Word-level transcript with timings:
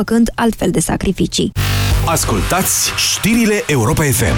făcând 0.00 0.30
altfel 0.34 0.70
de 0.70 0.80
sacrificii. 0.80 1.52
Ascultați 2.04 2.92
știrile 2.96 3.62
Europa 3.66 4.02
FM. 4.02 4.36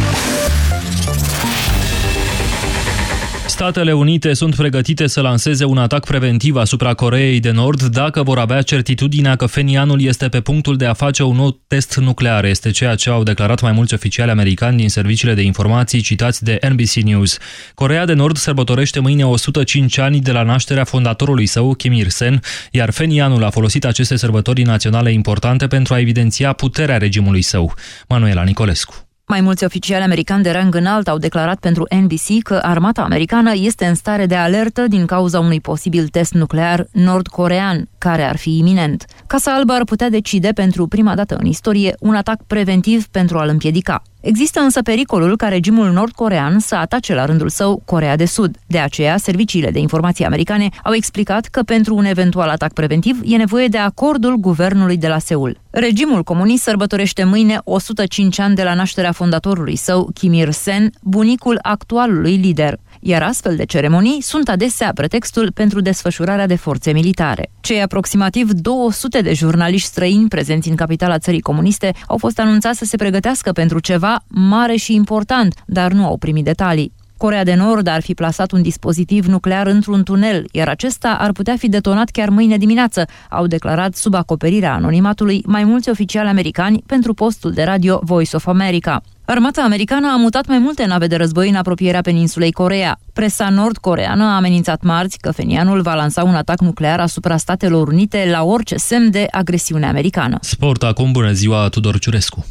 Statele 3.47 3.93
Unite 3.93 4.33
sunt 4.33 4.55
pregătite 4.55 5.07
să 5.07 5.21
lanseze 5.21 5.65
un 5.65 5.79
atac 5.79 6.05
preventiv 6.05 6.57
asupra 6.57 6.95
Coreei 6.95 7.41
de 7.41 7.51
Nord 7.51 7.83
dacă 7.83 8.23
vor 8.23 8.39
avea 8.39 8.63
certitudinea 8.63 9.37
că 9.37 9.47
Fenianul 9.47 10.03
este 10.03 10.29
pe 10.29 10.41
punctul 10.41 10.77
de 10.77 10.87
a 10.87 10.93
face 10.93 11.23
un 11.23 11.37
nou 11.37 11.61
test 11.67 11.97
nuclear. 11.97 12.45
Este 12.45 12.71
ceea 12.71 12.95
ce 12.95 13.11
au 13.11 13.23
declarat 13.23 13.61
mai 13.61 13.73
mulți 13.73 13.95
oficiali 13.95 14.31
americani 14.31 14.77
din 14.77 14.89
serviciile 14.89 15.35
de 15.35 15.43
informații 15.43 16.01
citați 16.01 16.45
de 16.45 16.59
NBC 16.69 16.93
News. 16.93 17.39
Coreea 17.75 18.05
de 18.05 18.13
Nord 18.13 18.37
sărbătorește 18.37 19.01
mâine 19.01 19.27
105 19.27 19.99
ani 19.99 20.21
de 20.21 20.33
la 20.33 20.43
nașterea 20.43 20.85
fondatorului 20.85 21.47
său, 21.47 21.75
Kim 21.75 21.93
Il-sen, 21.93 22.41
iar 22.71 22.91
Fenianul 22.91 23.45
a 23.45 23.51
folosit 23.51 23.85
aceste 23.85 24.17
sărbători 24.17 24.63
naționale 24.63 25.13
importante 25.13 25.67
pentru 25.67 25.95
a 25.95 25.99
evidenția 25.99 26.53
puterea 26.53 26.97
regimului 26.97 27.43
său. 27.43 27.75
Manuela 28.09 28.43
Nicolescu. 28.43 29.12
Mai 29.33 29.41
mulți 29.41 29.65
oficiali 29.65 30.03
americani 30.03 30.43
de 30.43 30.51
rang 30.51 30.75
înalt 30.75 31.09
au 31.09 31.19
declarat 31.19 31.59
pentru 31.59 31.87
NBC 32.01 32.43
că 32.43 32.59
armata 32.63 33.03
americană 33.03 33.53
este 33.55 33.87
în 33.87 33.95
stare 33.95 34.27
de 34.27 34.35
alertă 34.35 34.87
din 34.89 35.07
cauza 35.07 35.41
unui 35.41 35.61
posibil 35.61 36.09
test 36.09 36.33
nuclear 36.33 36.87
nord-corean, 36.93 37.89
care 37.99 38.23
ar 38.23 38.37
fi 38.37 38.59
iminent. 38.59 39.05
Casa 39.27 39.55
Albă 39.55 39.73
ar 39.73 39.85
putea 39.85 40.11
decide 40.11 40.53
pentru 40.55 40.87
prima 40.87 41.15
dată 41.15 41.37
în 41.37 41.47
istorie 41.47 41.95
un 42.01 42.15
atac 42.15 42.43
preventiv 42.47 43.07
pentru 43.07 43.39
a-l 43.39 43.49
împiedica. 43.49 44.03
Există 44.23 44.61
însă 44.61 44.83
pericolul 44.83 45.37
ca 45.37 45.49
regimul 45.49 45.91
nord-corean 45.91 46.59
să 46.59 46.75
atace 46.75 47.15
la 47.15 47.25
rândul 47.25 47.49
său 47.49 47.83
Corea 47.85 48.17
de 48.17 48.25
Sud. 48.25 48.57
De 48.67 48.79
aceea, 48.79 49.17
serviciile 49.17 49.71
de 49.71 49.79
informații 49.79 50.25
americane 50.25 50.69
au 50.85 50.93
explicat 50.93 51.45
că 51.47 51.63
pentru 51.63 51.95
un 51.95 52.05
eventual 52.05 52.49
atac 52.49 52.73
preventiv 52.73 53.21
e 53.25 53.37
nevoie 53.37 53.67
de 53.67 53.79
acordul 53.79 54.37
guvernului 54.37 54.97
de 54.97 55.09
la 55.09 55.19
Seul. 55.19 55.59
Regimul 55.71 56.23
comunist 56.23 56.63
sărbătorește 56.63 57.25
mâine 57.25 57.61
105 57.65 58.39
ani 58.39 58.55
de 58.55 58.63
la 58.63 58.75
nașterea 58.75 59.13
fondatorului 59.13 59.77
său, 59.77 60.11
Kim 60.15 60.33
Il-sen, 60.33 60.91
bunicul 61.01 61.59
actualului 61.63 62.37
lider 62.37 62.79
iar 63.05 63.23
astfel 63.23 63.57
de 63.57 63.65
ceremonii 63.65 64.23
sunt 64.23 64.49
adesea 64.49 64.93
pretextul 64.95 65.53
pentru 65.53 65.81
desfășurarea 65.81 66.47
de 66.47 66.55
forțe 66.57 66.93
militare. 66.93 67.51
Cei 67.61 67.83
aproximativ 67.83 68.51
200 68.51 69.21
de 69.21 69.33
jurnaliști 69.33 69.89
străini 69.89 70.29
prezenți 70.29 70.69
în 70.69 70.77
capitala 70.77 71.19
țării 71.19 71.41
comuniste 71.41 71.93
au 72.07 72.17
fost 72.17 72.39
anunțați 72.39 72.79
să 72.79 72.85
se 72.85 72.97
pregătească 72.97 73.53
pentru 73.53 73.79
ceva 73.79 74.25
mare 74.29 74.77
și 74.77 74.95
important, 74.95 75.55
dar 75.67 75.93
nu 75.93 76.07
au 76.07 76.17
primit 76.17 76.45
detalii. 76.45 76.93
Corea 77.23 77.45
de 77.45 77.55
Nord 77.55 77.87
ar 77.87 78.01
fi 78.01 78.15
plasat 78.15 78.53
un 78.53 78.63
dispozitiv 78.63 79.27
nuclear 79.27 79.67
într-un 79.67 80.03
tunel, 80.03 80.45
iar 80.53 80.69
acesta 80.69 81.17
ar 81.21 81.33
putea 81.33 81.57
fi 81.57 81.69
detonat 81.69 82.11
chiar 82.11 82.29
mâine 82.29 82.57
dimineață, 82.57 83.07
au 83.29 83.47
declarat 83.47 83.95
sub 83.95 84.15
acoperirea 84.15 84.75
anonimatului 84.75 85.43
mai 85.47 85.65
mulți 85.65 85.89
oficiali 85.91 86.29
americani 86.29 86.83
pentru 86.87 87.15
postul 87.15 87.51
de 87.53 87.63
radio 87.63 87.99
Voice 88.03 88.37
of 88.37 88.47
America. 88.47 89.03
Armata 89.25 89.63
americană 89.63 90.09
a 90.13 90.17
mutat 90.17 90.47
mai 90.47 90.59
multe 90.59 90.87
nave 90.87 91.07
de 91.07 91.17
război 91.17 91.49
în 91.49 91.55
apropierea 91.55 92.01
peninsulei 92.01 92.53
Corea. 92.53 92.99
Presa 93.13 93.49
nord-coreană 93.49 94.25
a 94.25 94.37
amenințat 94.37 94.83
marți 94.83 95.19
că 95.19 95.31
Fenianul 95.31 95.81
va 95.81 95.95
lansa 95.95 96.23
un 96.23 96.35
atac 96.35 96.61
nuclear 96.61 97.01
asupra 97.01 97.37
Statelor 97.37 97.89
Unite 97.89 98.29
la 98.31 98.43
orice 98.43 98.77
semn 98.77 99.11
de 99.11 99.27
agresiune 99.31 99.87
americană. 99.87 100.39
Sport 100.41 100.83
acum, 100.83 101.13
bună 101.13 101.33
ziua, 101.33 101.69
Tudor 101.69 101.99
Ciurescu. 101.99 102.47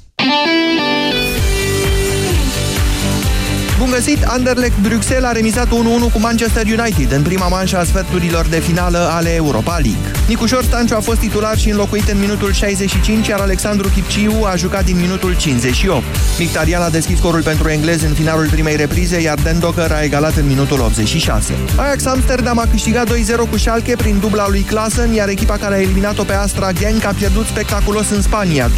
Bun 3.81 3.89
găsit! 3.89 4.23
Anderlecht 4.23 4.77
Bruxelles 4.81 5.29
a 5.29 5.31
remizat 5.31 5.67
1-1 5.67 5.69
cu 6.13 6.19
Manchester 6.19 6.65
United 6.65 7.11
în 7.11 7.21
prima 7.21 7.47
manșă 7.47 7.77
a 7.77 7.83
sferturilor 7.83 8.45
de 8.45 8.59
finală 8.59 9.09
ale 9.11 9.33
Europa 9.33 9.71
League. 9.71 10.11
Nicușor 10.27 10.63
Stanciu 10.63 10.95
a 10.95 10.99
fost 10.99 11.19
titular 11.19 11.57
și 11.57 11.69
înlocuit 11.69 12.09
în 12.09 12.19
minutul 12.19 12.53
65, 12.53 13.27
iar 13.27 13.39
Alexandru 13.39 13.89
Chipciu 13.89 14.43
a 14.51 14.55
jucat 14.55 14.85
din 14.85 14.99
minutul 14.99 15.35
58. 15.37 16.03
Mictarian 16.39 16.81
a 16.81 16.89
deschis 16.89 17.17
scorul 17.17 17.43
pentru 17.43 17.69
englezi 17.69 18.05
în 18.05 18.13
finalul 18.13 18.47
primei 18.49 18.75
reprize, 18.75 19.21
iar 19.21 19.39
Dan 19.43 19.59
Docker 19.59 19.91
a 19.91 20.03
egalat 20.03 20.35
în 20.35 20.47
minutul 20.47 20.79
86. 20.79 21.53
Ajax 21.75 22.05
Amsterdam 22.05 22.59
a 22.59 22.67
câștigat 22.71 23.13
2-0 23.13 23.49
cu 23.49 23.57
Schalke 23.57 23.95
prin 23.95 24.19
dubla 24.19 24.49
lui 24.49 24.61
Klassen, 24.61 25.13
iar 25.13 25.29
echipa 25.29 25.57
care 25.57 25.75
a 25.75 25.81
eliminat-o 25.81 26.23
pe 26.23 26.33
Astra 26.33 26.71
Genk 26.71 27.05
a 27.05 27.13
pierdut 27.17 27.45
spectaculos 27.45 28.09
în 28.09 28.21
Spania, 28.21 28.69
2-3 28.69 28.71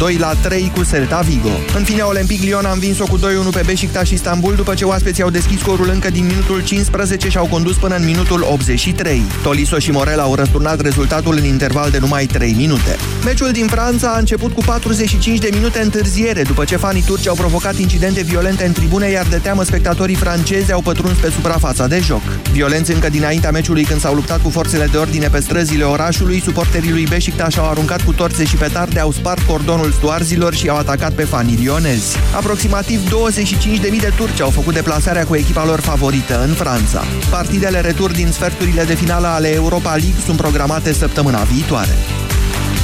cu 0.74 0.84
Celta 0.90 1.20
Vigo. 1.20 1.52
În 1.76 1.84
fine, 1.84 2.02
Olympic 2.02 2.42
Lyon 2.42 2.64
a 2.64 2.72
învins-o 2.72 3.04
cu 3.04 3.18
2-1 3.18 3.20
pe 3.50 3.62
Beşiktaş 3.66 4.10
Istanbul 4.10 4.54
după 4.54 4.74
ce 4.74 4.84
oaspeții 4.94 5.22
au 5.22 5.30
deschis 5.30 5.58
scorul 5.58 5.88
încă 5.92 6.10
din 6.10 6.26
minutul 6.26 6.62
15 6.64 7.28
și 7.28 7.36
au 7.36 7.46
condus 7.46 7.76
până 7.76 7.96
în 7.96 8.04
minutul 8.04 8.46
83. 8.50 9.22
Toliso 9.42 9.78
și 9.78 9.90
Morel 9.90 10.20
au 10.20 10.34
răsturnat 10.34 10.80
rezultatul 10.80 11.36
în 11.36 11.44
interval 11.44 11.90
de 11.90 11.98
numai 11.98 12.26
3 12.26 12.52
minute. 12.52 12.96
Meciul 13.24 13.50
din 13.52 13.66
Franța 13.66 14.12
a 14.14 14.18
început 14.18 14.52
cu 14.52 14.62
45 14.66 15.38
de 15.38 15.48
minute 15.52 15.80
întârziere, 15.80 16.42
după 16.42 16.64
ce 16.64 16.76
fanii 16.76 17.02
turci 17.02 17.28
au 17.28 17.34
provocat 17.34 17.78
incidente 17.78 18.22
violente 18.22 18.66
în 18.66 18.72
tribune, 18.72 19.10
iar 19.10 19.26
de 19.26 19.36
teamă 19.36 19.62
spectatorii 19.62 20.14
francezi 20.14 20.72
au 20.72 20.80
pătruns 20.80 21.18
pe 21.18 21.30
suprafața 21.30 21.86
de 21.86 21.98
joc. 21.98 22.22
Violenți 22.52 22.92
încă 22.92 23.08
dinaintea 23.08 23.50
meciului 23.50 23.84
când 23.84 24.00
s-au 24.00 24.14
luptat 24.14 24.42
cu 24.42 24.50
forțele 24.50 24.88
de 24.90 24.96
ordine 24.96 25.28
pe 25.28 25.40
străzile 25.40 25.84
orașului, 25.84 26.42
suporterii 26.44 26.90
lui 26.90 27.06
Beşiktaş 27.08 27.56
au 27.56 27.68
aruncat 27.70 28.02
cu 28.02 28.12
torțe 28.12 28.44
și 28.44 28.56
petarde, 28.56 29.00
au 29.00 29.12
spart 29.12 29.42
cordonul 29.42 29.92
stuarzilor 29.92 30.54
și 30.54 30.68
au 30.68 30.76
atacat 30.76 31.12
pe 31.12 31.24
fanii 31.24 31.56
lionezi. 31.56 32.16
Aproximativ 32.34 33.00
25.000 33.08 34.00
de 34.00 34.12
turci 34.16 34.40
au 34.40 34.50
făcut 34.50 34.74
deplasarea 34.84 35.26
cu 35.26 35.36
echipa 35.36 35.64
lor 35.64 35.80
favorită 35.80 36.42
în 36.42 36.54
Franța. 36.54 37.02
Partidele 37.30 37.80
retur 37.80 38.10
din 38.10 38.30
sferturile 38.30 38.84
de 38.84 38.94
finală 38.94 39.26
ale 39.26 39.48
Europa 39.54 39.94
League 39.94 40.20
sunt 40.24 40.36
programate 40.36 40.92
săptămâna 40.92 41.42
viitoare. 41.42 42.23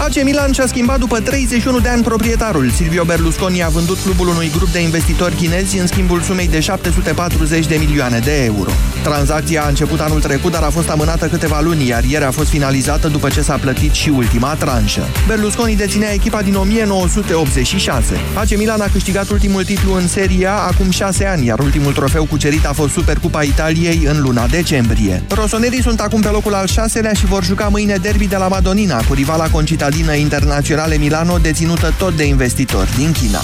AC 0.01 0.23
Milan 0.23 0.53
și-a 0.53 0.67
schimbat 0.67 0.99
după 0.99 1.21
31 1.21 1.79
de 1.79 1.89
ani 1.89 2.03
proprietarul. 2.03 2.71
Silvio 2.71 3.05
Berlusconi 3.05 3.63
a 3.63 3.69
vândut 3.69 3.99
clubul 3.99 4.29
unui 4.29 4.51
grup 4.57 4.69
de 4.69 4.81
investitori 4.83 5.35
chinezi 5.35 5.79
în 5.79 5.87
schimbul 5.87 6.21
sumei 6.21 6.49
de 6.49 6.61
740 6.61 7.67
de 7.67 7.77
milioane 7.77 8.19
de 8.19 8.45
euro. 8.45 8.71
Tranzacția 9.03 9.63
a 9.65 9.69
început 9.69 10.01
anul 10.01 10.21
trecut, 10.21 10.53
dar 10.53 10.63
a 10.63 10.71
fost 10.71 10.89
amânată 10.89 11.27
câteva 11.27 11.61
luni, 11.61 11.89
iar 11.89 12.05
ieri 12.05 12.25
a 12.25 12.31
fost 12.31 12.49
finalizată 12.49 13.09
după 13.09 13.29
ce 13.29 13.41
s-a 13.41 13.57
plătit 13.57 13.93
și 13.93 14.09
ultima 14.09 14.55
tranșă. 14.55 15.09
Berlusconi 15.27 15.77
deținea 15.77 16.13
echipa 16.13 16.43
din 16.43 16.55
1986. 16.55 18.15
AC 18.35 18.57
Milan 18.57 18.81
a 18.81 18.89
câștigat 18.93 19.29
ultimul 19.31 19.65
titlu 19.65 19.95
în 19.95 20.09
Serie 20.09 20.47
A 20.47 20.53
acum 20.53 20.91
6 20.91 21.27
ani, 21.27 21.47
iar 21.47 21.59
ultimul 21.59 21.93
trofeu 21.93 22.25
cucerit 22.25 22.67
a 22.67 22.73
fost 22.73 22.93
Supercupa 22.93 23.43
Italiei 23.43 24.05
în 24.05 24.21
luna 24.21 24.47
decembrie. 24.47 25.23
Rosonerii 25.29 25.83
sunt 25.83 26.01
acum 26.01 26.21
pe 26.21 26.29
locul 26.29 26.55
al 26.55 26.67
șaselea 26.67 27.13
și 27.13 27.27
vor 27.27 27.45
juca 27.45 27.69
mâine 27.69 27.97
derby 28.03 28.27
de 28.27 28.37
la 28.37 28.49
Madonina 28.49 29.03
cu 29.03 29.15
rivala 29.15 29.49
concitadină 29.91 30.15
internaționale 30.15 30.97
Milano 30.97 31.39
deținută 31.39 31.95
tot 31.99 32.17
de 32.17 32.25
investitori 32.25 32.97
din 32.97 33.13
China. 33.13 33.41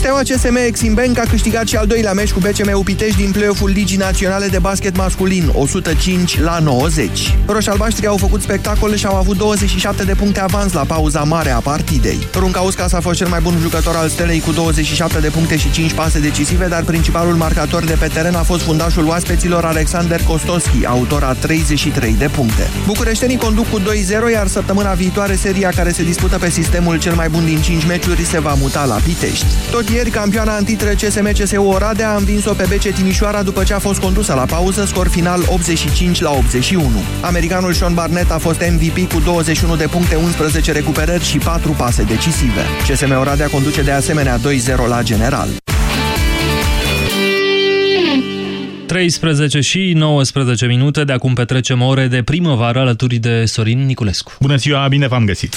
Steaua 0.00 0.22
CSM 0.22 0.56
Exim 0.66 0.94
Bank 0.94 1.18
a 1.18 1.24
câștigat 1.30 1.66
și 1.66 1.76
al 1.76 1.86
doilea 1.86 2.12
meci 2.12 2.32
cu 2.32 2.38
BCM 2.38 2.82
Pitești 2.82 3.16
din 3.16 3.30
play-off-ul 3.30 3.70
Ligii 3.70 3.96
Naționale 3.96 4.46
de 4.46 4.58
Basket 4.58 4.96
Masculin, 4.96 5.50
105 5.54 6.40
la 6.40 6.58
90. 6.58 7.36
Roșalbaștri 7.46 8.06
au 8.06 8.16
făcut 8.16 8.42
spectacol 8.42 8.94
și 8.94 9.06
au 9.06 9.14
avut 9.14 9.36
27 9.36 10.04
de 10.04 10.14
puncte 10.14 10.40
avans 10.40 10.72
la 10.72 10.84
pauza 10.84 11.22
mare 11.22 11.50
a 11.50 11.58
partidei. 11.58 12.18
Runcauskas 12.34 12.92
a 12.92 13.00
fost 13.00 13.16
cel 13.16 13.28
mai 13.28 13.40
bun 13.40 13.58
jucător 13.62 13.96
al 13.96 14.08
stelei 14.08 14.40
cu 14.40 14.52
27 14.52 15.18
de 15.18 15.28
puncte 15.28 15.56
și 15.56 15.70
5 15.70 15.92
pase 15.92 16.18
decisive, 16.18 16.66
dar 16.66 16.82
principalul 16.82 17.34
marcator 17.34 17.84
de 17.84 17.96
pe 17.98 18.06
teren 18.06 18.34
a 18.34 18.42
fost 18.42 18.62
fundașul 18.62 19.06
oaspeților 19.06 19.64
Alexander 19.64 20.22
Kostoschi, 20.22 20.86
autor 20.86 21.22
a 21.22 21.32
33 21.32 22.14
de 22.18 22.28
puncte. 22.28 22.70
Bucureștenii 22.86 23.36
conduc 23.36 23.70
cu 23.70 23.80
2-0, 23.80 23.84
iar 24.32 24.46
săptămâna 24.46 24.92
viitoare 24.92 25.34
seria 25.34 25.70
care 25.76 25.92
se 25.92 26.02
dispută 26.02 26.38
pe 26.38 26.50
sistemul 26.50 26.98
cel 26.98 27.14
mai 27.14 27.28
bun 27.28 27.44
din 27.44 27.60
5 27.60 27.86
meciuri 27.86 28.24
se 28.24 28.40
va 28.40 28.54
muta 28.54 28.84
la 28.84 28.94
Pitești. 28.94 29.46
Tot 29.70 29.88
ieri, 29.92 30.10
campioana 30.10 30.54
antitră 30.54 30.88
CSM 30.88 31.32
CSU 31.32 31.62
Oradea 31.62 32.10
a 32.10 32.16
învins-o 32.16 32.52
pe 32.52 32.66
BC 32.68 32.94
Timișoara 32.94 33.42
după 33.42 33.64
ce 33.64 33.74
a 33.74 33.78
fost 33.78 34.00
condusă 34.00 34.34
la 34.34 34.44
pauză, 34.44 34.84
scor 34.84 35.08
final 35.08 35.42
85 35.46 36.20
la 36.20 36.30
81. 36.30 36.90
Americanul 37.20 37.72
Sean 37.72 37.94
Barnett 37.94 38.30
a 38.30 38.38
fost 38.38 38.62
MVP 38.70 39.12
cu 39.12 39.20
21 39.20 39.76
de 39.76 39.86
puncte, 39.86 40.14
11 40.14 40.72
recuperări 40.72 41.24
și 41.24 41.38
4 41.38 41.70
pase 41.70 42.02
decisive. 42.02 42.60
CSM 42.88 43.18
Oradea 43.18 43.48
conduce 43.48 43.82
de 43.82 43.90
asemenea 43.90 44.38
2-0 44.38 44.40
la 44.88 45.02
general. 45.02 45.48
13 48.86 49.60
și 49.60 49.92
19 49.96 50.66
minute, 50.66 51.04
de 51.04 51.12
acum 51.12 51.34
petrecem 51.34 51.82
ore 51.82 52.06
de 52.06 52.22
primăvară 52.22 52.78
alături 52.78 53.16
de 53.16 53.44
Sorin 53.44 53.86
Niculescu. 53.86 54.32
Bună 54.40 54.56
ziua, 54.56 54.86
bine 54.88 55.06
v-am 55.06 55.24
găsit! 55.24 55.56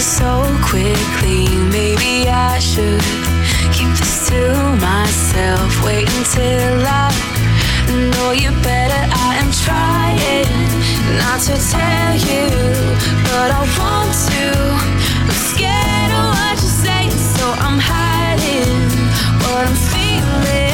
So 0.00 0.44
quickly, 0.62 1.48
maybe 1.72 2.28
I 2.28 2.58
should 2.60 3.02
keep 3.72 3.90
this 3.98 4.28
to 4.28 4.52
myself. 4.80 5.84
Wait 5.84 6.08
until 6.18 6.86
I 6.86 7.10
know 8.10 8.30
you 8.30 8.50
better. 8.62 9.02
I 9.26 9.36
am 9.42 9.50
trying 9.66 10.46
not 11.18 11.40
to 11.48 11.56
tell 11.74 12.14
you, 12.30 12.46
but 13.26 13.50
I 13.50 13.62
want 13.78 14.14
to. 14.30 14.46
I'm 15.26 15.40
scared 15.50 16.12
of 16.14 16.26
what 16.36 16.56
you 16.62 16.70
say, 16.84 17.10
so 17.10 17.44
I'm 17.66 17.78
hiding 17.78 18.78
what 19.42 19.66
I'm 19.66 19.78
feeling, 19.90 20.67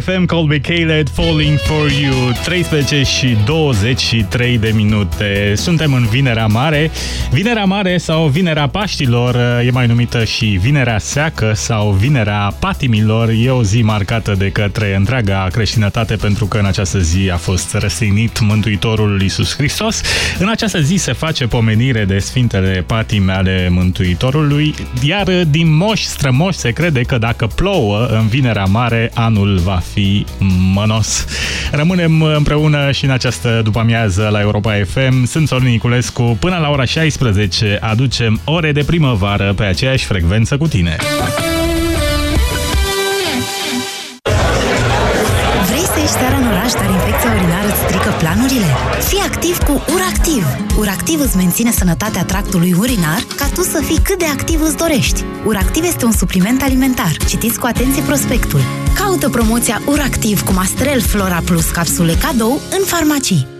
FM, 0.00 0.24
Call 0.24 0.44
Me 0.44 0.58
Caled, 0.58 1.08
Falling 1.08 1.58
For 1.58 1.90
You 1.90 2.32
13 2.44 3.02
și 3.02 3.36
23 3.44 4.58
de 4.58 4.72
minute. 4.74 5.52
Suntem 5.56 5.92
în 5.92 6.06
Vinerea 6.06 6.46
Mare. 6.46 6.90
Vinerea 7.30 7.64
Mare 7.64 7.98
sau 7.98 8.26
Vinerea 8.26 8.66
Paștilor 8.66 9.36
E 9.64 9.70
mai 9.70 9.86
numită 9.86 10.24
și 10.24 10.46
Vinerea 10.46 10.98
Seacă 10.98 11.52
Sau 11.54 11.90
Vinerea 11.90 12.54
Patimilor. 12.58 13.28
E 13.28 13.50
o 13.50 13.62
zi 13.62 13.82
marcată 13.82 14.34
de 14.38 14.50
către 14.50 14.94
întreaga 14.96 15.48
creștinătate 15.52 16.16
Pentru 16.16 16.46
că 16.46 16.58
în 16.58 16.64
această 16.64 16.98
zi 16.98 17.30
a 17.32 17.36
fost 17.36 17.74
răstignit 17.74 18.40
Mântuitorul 18.40 19.22
Iisus 19.22 19.54
Hristos. 19.56 20.00
În 20.38 20.48
această 20.48 20.80
zi 20.80 20.96
se 20.96 21.12
face 21.12 21.46
pomenire 21.46 22.04
de 22.04 22.18
Sfintele 22.18 22.84
Patime 22.86 23.32
ale 23.32 23.68
Mântuitorului 23.70 24.74
Iar 25.02 25.44
din 25.50 25.76
moși 25.76 26.06
strămoși 26.06 26.58
se 26.58 26.70
crede 26.70 27.00
că 27.00 27.18
dacă 27.18 27.46
plouă 27.46 28.06
în 28.06 28.26
Vinerea 28.26 28.64
Mare 28.64 29.10
Anul 29.14 29.58
va 29.58 29.82
fi 29.92 30.24
mănos. 30.72 31.24
Rămânem 31.70 32.22
împreună 32.22 32.90
și 32.90 33.04
în 33.04 33.10
această 33.10 33.60
după-amiază 33.64 34.28
la 34.32 34.40
Europa 34.40 34.72
FM. 34.86 35.24
Sunt 35.24 35.48
Sorin 35.48 35.68
Niculescu. 35.68 36.36
Până 36.40 36.58
la 36.58 36.70
ora 36.70 36.84
16 36.84 37.78
aducem 37.80 38.40
ore 38.44 38.72
de 38.72 38.84
primăvară 38.84 39.52
pe 39.56 39.64
aceeași 39.64 40.04
frecvență 40.04 40.56
cu 40.56 40.68
tine. 40.68 40.96
Cu 49.78 49.92
URACTIV. 49.92 50.44
URACTIV 50.78 51.20
îți 51.20 51.36
menține 51.36 51.70
sănătatea 51.70 52.24
tractului 52.24 52.74
urinar 52.78 53.26
ca 53.36 53.48
tu 53.54 53.62
să 53.62 53.82
fii 53.84 53.98
cât 54.02 54.18
de 54.18 54.24
activ 54.24 54.60
îți 54.60 54.76
dorești. 54.76 55.24
URACTIV 55.46 55.84
este 55.84 56.04
un 56.04 56.12
supliment 56.12 56.62
alimentar. 56.62 57.16
Citiți 57.26 57.58
cu 57.58 57.66
atenție 57.66 58.02
prospectul. 58.02 58.60
Caută 58.94 59.28
promoția 59.28 59.82
URACTIV 59.86 60.42
cu 60.42 60.52
Mastrel 60.52 61.00
Flora 61.00 61.40
Plus 61.44 61.70
capsule 61.70 62.14
cadou 62.14 62.60
în 62.78 62.84
farmacii. 62.84 63.57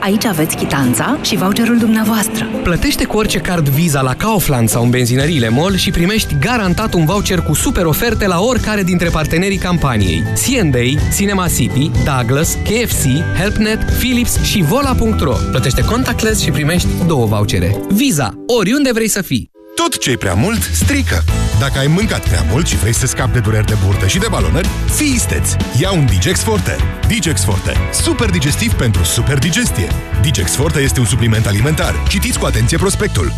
Aici 0.00 0.24
aveți 0.24 0.56
chitanța 0.56 1.18
și 1.22 1.36
voucherul 1.36 1.78
dumneavoastră. 1.78 2.46
Plătește 2.62 3.04
cu 3.04 3.16
orice 3.16 3.38
card 3.38 3.68
Visa 3.68 4.00
la 4.00 4.14
Kaufland 4.14 4.68
sau 4.68 4.82
în 4.84 4.90
benzinăriile 4.90 5.48
MOL 5.48 5.76
și 5.76 5.90
primești 5.90 6.36
garantat 6.40 6.94
un 6.94 7.04
voucher 7.04 7.40
cu 7.40 7.54
super 7.54 7.84
oferte 7.84 8.26
la 8.26 8.40
oricare 8.40 8.82
dintre 8.82 9.08
partenerii 9.08 9.58
campaniei. 9.58 10.22
C&A, 10.22 11.14
Cinema 11.16 11.48
City, 11.48 11.90
Douglas, 12.04 12.54
KFC, 12.64 13.04
HelpNet, 13.38 13.84
Philips 13.98 14.42
și 14.42 14.62
Vola.ro. 14.62 15.34
Plătește 15.50 15.84
contactless 15.84 16.42
și 16.42 16.50
primești 16.50 16.88
două 17.06 17.26
vouchere. 17.26 17.76
Visa, 17.88 18.34
oriunde 18.46 18.92
vrei 18.92 19.08
să 19.08 19.22
fii. 19.22 19.57
Tot 19.84 19.98
ce 19.98 20.10
e 20.10 20.16
prea 20.16 20.34
mult, 20.34 20.62
strică. 20.72 21.24
Dacă 21.58 21.78
ai 21.78 21.86
mâncat 21.86 22.28
prea 22.28 22.44
mult 22.50 22.66
și 22.66 22.76
vrei 22.76 22.94
să 22.94 23.06
scapi 23.06 23.32
de 23.32 23.38
dureri 23.38 23.66
de 23.66 23.76
burtă 23.84 24.06
și 24.06 24.18
de 24.18 24.26
balonări, 24.30 24.68
fii 24.94 25.12
isteț. 25.14 25.50
Ia 25.80 25.90
un 25.90 26.06
Digex 26.06 26.40
Forte. 26.42 26.76
Digex 27.06 27.44
Forte. 27.44 27.76
Super 27.92 28.30
digestiv 28.30 28.72
pentru 28.72 29.04
super 29.04 29.38
digestie. 29.38 29.88
Digex 30.20 30.54
Forte 30.54 30.80
este 30.80 31.00
un 31.00 31.06
supliment 31.06 31.46
alimentar. 31.46 31.94
Citiți 32.08 32.38
cu 32.38 32.46
atenție 32.46 32.76
prospectul. 32.76 33.32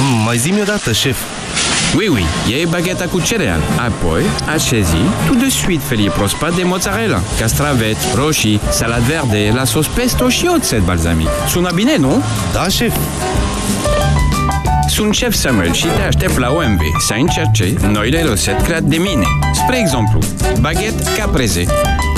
Mm, 0.00 0.24
mai 0.24 0.36
zi-mi 0.36 0.60
odată, 0.60 0.92
șef. 0.92 1.18
Oui, 1.96 2.08
oui, 2.08 2.24
iei 2.48 2.66
bagheta 2.66 3.04
cu 3.04 3.20
cereal. 3.20 3.60
Apoi, 3.76 4.22
așezi 4.48 4.96
tout 5.26 5.38
de 5.38 5.48
suite 5.48 5.82
felie 5.88 6.10
prospat 6.10 6.54
de 6.54 6.62
mozzarella, 6.62 7.20
castraveți, 7.38 8.06
roșii, 8.14 8.60
salad 8.70 9.02
verde, 9.02 9.52
la 9.54 9.64
sos 9.64 9.86
pesto 9.86 10.28
și 10.28 10.50
oțet 10.54 10.80
balsamic. 10.80 11.28
Sună 11.48 11.70
bine, 11.74 11.96
nu? 11.96 12.22
Da, 12.52 12.68
șef. 12.68 12.96
Sunt 15.00 15.14
șef 15.14 15.34
Samuel 15.34 15.72
și 15.72 15.84
te 15.84 16.02
aștept 16.02 16.38
la 16.38 16.50
OMV 16.50 16.80
să 16.98 17.14
încerce 17.14 17.74
noile 17.92 18.22
rețete 18.22 18.62
create 18.62 18.84
de 18.86 18.96
mine. 18.96 19.24
Spre 19.54 19.78
exemplu, 19.78 20.18
baghet 20.60 20.94
caprese 21.16 21.64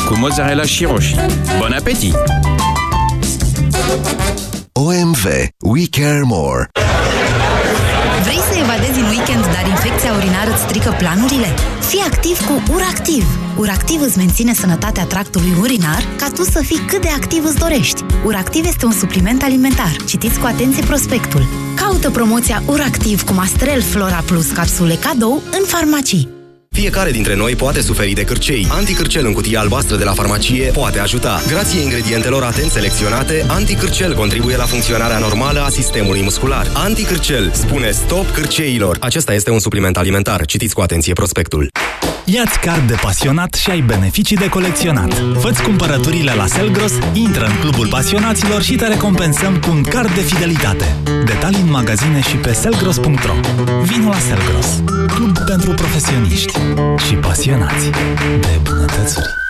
cu 0.07 0.15
mozzarella 0.19 0.63
și 0.63 0.85
roșii. 0.85 1.19
Bon 1.59 1.73
appetit! 1.73 2.17
OMV. 4.73 5.27
We 5.59 5.83
care 5.91 6.23
more. 6.25 6.71
Vrei 8.63 8.71
să 8.71 8.81
evadezi 8.81 9.01
în 9.01 9.09
weekend, 9.09 9.45
dar 9.45 9.67
infecția 9.69 10.13
urinară 10.13 10.51
îți 10.51 10.63
strică 10.63 10.95
planurile? 10.99 11.47
Fii 11.89 12.03
activ 12.11 12.47
cu 12.47 12.63
URACTIV! 12.75 13.27
URACTIV 13.59 14.01
îți 14.01 14.19
menține 14.19 14.55
sănătatea 14.55 15.05
tractului 15.05 15.53
urinar 15.61 16.03
ca 16.17 16.29
tu 16.35 16.43
să 16.43 16.61
fii 16.63 16.85
cât 16.87 17.01
de 17.01 17.09
activ 17.09 17.45
îți 17.45 17.59
dorești. 17.59 18.05
URACTIV 18.25 18.65
este 18.67 18.87
un 18.87 18.93
supliment 18.93 19.43
alimentar. 19.43 19.97
Citiți 20.07 20.39
cu 20.39 20.47
atenție 20.47 20.83
prospectul. 20.83 21.43
Caută 21.77 22.11
promoția 22.11 22.63
URACTIV 22.67 23.23
cu 23.23 23.33
Mastrel 23.33 23.81
Flora 23.83 24.23
Plus 24.27 24.51
capsule 24.51 24.95
cadou 24.95 25.43
în 25.59 25.65
farmacii. 25.67 26.42
Fiecare 26.73 27.11
dintre 27.11 27.35
noi 27.35 27.55
poate 27.57 27.81
suferi 27.81 28.13
de 28.13 28.25
cârcei. 28.25 28.67
Anticârcel 28.71 29.27
în 29.27 29.33
cutia 29.33 29.61
albastră 29.61 29.97
de 29.97 30.05
la 30.05 30.13
farmacie 30.13 30.71
poate 30.71 30.99
ajuta. 30.99 31.43
Grație 31.49 31.81
ingredientelor 31.81 32.43
atent 32.43 32.71
selecționate, 32.71 33.45
Anticârcel 33.49 34.15
contribuie 34.15 34.57
la 34.57 34.65
funcționarea 34.65 35.19
normală 35.19 35.61
a 35.61 35.69
sistemului 35.69 36.23
muscular. 36.23 36.67
Anticârcel 36.75 37.51
spune 37.55 37.91
stop 37.91 38.31
cârceilor. 38.31 38.97
Acesta 39.01 39.35
este 39.35 39.51
un 39.51 39.59
supliment 39.59 39.97
alimentar. 39.97 40.45
Citiți 40.45 40.75
cu 40.75 40.81
atenție 40.81 41.13
prospectul. 41.13 41.71
Iați 42.25 42.59
card 42.59 42.87
de 42.87 42.95
pasionat 43.03 43.55
și 43.55 43.71
ai 43.71 43.81
beneficii 43.81 44.37
de 44.37 44.49
colecționat. 44.49 45.13
Fă-ți 45.39 45.63
cumpărăturile 45.63 46.35
la 46.35 46.47
Selgros, 46.47 46.93
intră 47.13 47.45
în 47.45 47.59
clubul 47.61 47.89
pasionaților 47.89 48.63
și 48.63 48.75
te 48.75 48.87
recompensăm 48.87 49.59
cu 49.59 49.71
un 49.71 49.83
card 49.83 50.15
de 50.15 50.21
fidelitate. 50.21 50.97
Detalii 51.25 51.61
în 51.61 51.71
magazine 51.71 52.21
și 52.21 52.37
pe 52.37 52.53
selgros.ro 52.53 53.35
Vino 53.83 54.09
la 54.09 54.19
Selgros, 54.19 54.83
club 55.15 55.39
pentru 55.39 55.71
profesioniști 55.75 56.59
și 57.07 57.15
pasionați 57.15 57.91
de 58.41 58.61
bunătățuri. 58.63 59.41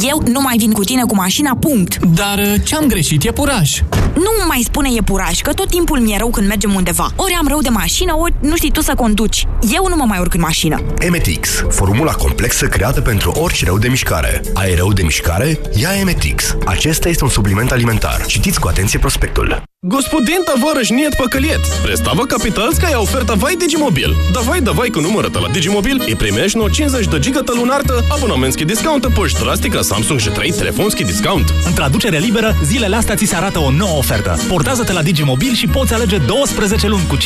Eu 0.00 0.22
nu 0.26 0.40
mai 0.40 0.56
vin 0.56 0.72
cu 0.72 0.84
tine 0.84 1.02
cu 1.02 1.14
mașina, 1.14 1.56
punct. 1.60 1.98
Dar 1.98 2.38
uh, 2.38 2.54
ce-am 2.64 2.86
greșit? 2.86 3.24
E 3.24 3.32
puraj. 3.32 3.82
Nu 4.14 4.46
mai 4.48 4.60
spune 4.64 4.88
e 4.96 5.02
puraj, 5.02 5.40
că 5.40 5.52
tot 5.52 5.68
timpul 5.68 5.98
mi-e 5.98 6.16
rău 6.18 6.30
când 6.30 6.46
mergem 6.46 6.74
undeva. 6.74 7.10
Ori 7.16 7.36
am 7.40 7.48
rău 7.48 7.60
de 7.60 7.68
mașină, 7.68 8.16
ori 8.16 8.34
nu 8.40 8.56
știi 8.56 8.70
tu 8.70 8.80
să 8.80 8.94
conduci. 8.94 9.46
Eu 9.74 9.86
nu 9.88 9.96
mă 9.96 10.04
mai 10.04 10.18
urc 10.18 10.34
în 10.34 10.40
mașină. 10.40 10.80
Emetix, 10.98 11.64
formula 11.68 12.12
complexă 12.12 12.66
creată 12.66 13.00
pentru 13.00 13.30
orice 13.30 13.64
rău 13.64 13.78
de 13.78 13.88
mișcare. 13.88 14.40
Ai 14.54 14.74
rău 14.74 14.92
de 14.92 15.02
mișcare? 15.02 15.60
Ia 15.74 15.90
Emetix. 16.00 16.56
Acesta 16.64 17.08
este 17.08 17.24
un 17.24 17.30
supliment 17.30 17.70
alimentar. 17.70 18.24
Citiți 18.26 18.60
cu 18.60 18.68
atenție 18.68 18.98
prospectul. 18.98 19.62
Gospodinta 19.86 20.52
varăș 20.62 20.88
niet 20.88 21.14
păcăliet! 21.14 21.64
Spre 21.64 21.94
Stava 21.94 22.26
Capitalska 22.26 22.90
e 22.90 22.94
oferta 22.94 23.34
Vai 23.34 23.54
Digimobil! 23.54 24.14
Davai, 24.32 24.60
davai 24.60 24.88
cu 24.88 25.00
numărătă 25.00 25.38
la 25.38 25.48
Digimobil 25.48 26.04
e 26.08 26.14
primești 26.14 26.56
no 26.56 26.68
50 26.68 27.06
de 27.06 27.18
gigată 27.18 27.52
lunartă, 27.54 28.04
abonamentschi 28.08 28.64
discount 28.64 29.06
pe 29.06 29.20
drastica 29.40 29.80
Samsung 29.80 30.20
G3 30.20 30.56
telefonski 30.56 31.04
discount. 31.04 31.54
În 31.66 31.72
traducere 31.72 32.18
liberă, 32.18 32.56
zilele 32.64 32.96
astea 32.96 33.14
ți 33.14 33.24
se 33.24 33.36
arată 33.36 33.58
o 33.58 33.70
nouă 33.70 33.98
ofertă. 33.98 34.38
Portează-te 34.48 34.92
la 34.92 35.02
Digimobil 35.02 35.54
și 35.54 35.66
poți 35.66 35.94
alege 35.94 36.18
12 36.18 36.88
luni 36.88 37.06
cu 37.08 37.16
50% 37.16 37.20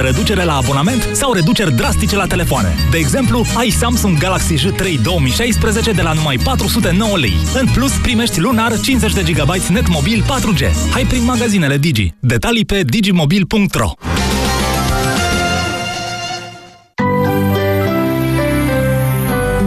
reducere 0.00 0.44
la 0.44 0.56
abonament 0.56 1.08
sau 1.12 1.32
reduceri 1.32 1.74
drastice 1.74 2.16
la 2.16 2.26
telefoane. 2.26 2.74
De 2.90 2.98
exemplu, 2.98 3.44
ai 3.54 3.70
Samsung 3.70 4.18
Galaxy 4.18 4.54
J3 4.54 5.02
2016 5.02 5.90
de 5.90 6.02
la 6.02 6.12
numai 6.12 6.38
409 6.44 7.16
lei. 7.16 7.36
În 7.54 7.66
plus, 7.74 7.92
primești 7.92 8.40
lunar 8.40 8.80
50 8.80 9.12
de 9.12 9.32
GB 9.32 9.54
net 9.68 9.88
mobil 9.88 10.24
4G. 10.24 10.90
Hai 10.90 11.04
prin 11.04 11.24
magazinele 11.24 11.68
Digimobil 11.68 11.88
Digi. 11.90 12.14
Detalii 12.20 12.64
pe 12.64 12.82
digimobil.ro 12.82 13.92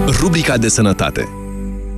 Rubrica 0.07 0.57
de 0.57 0.67
sănătate 0.67 1.29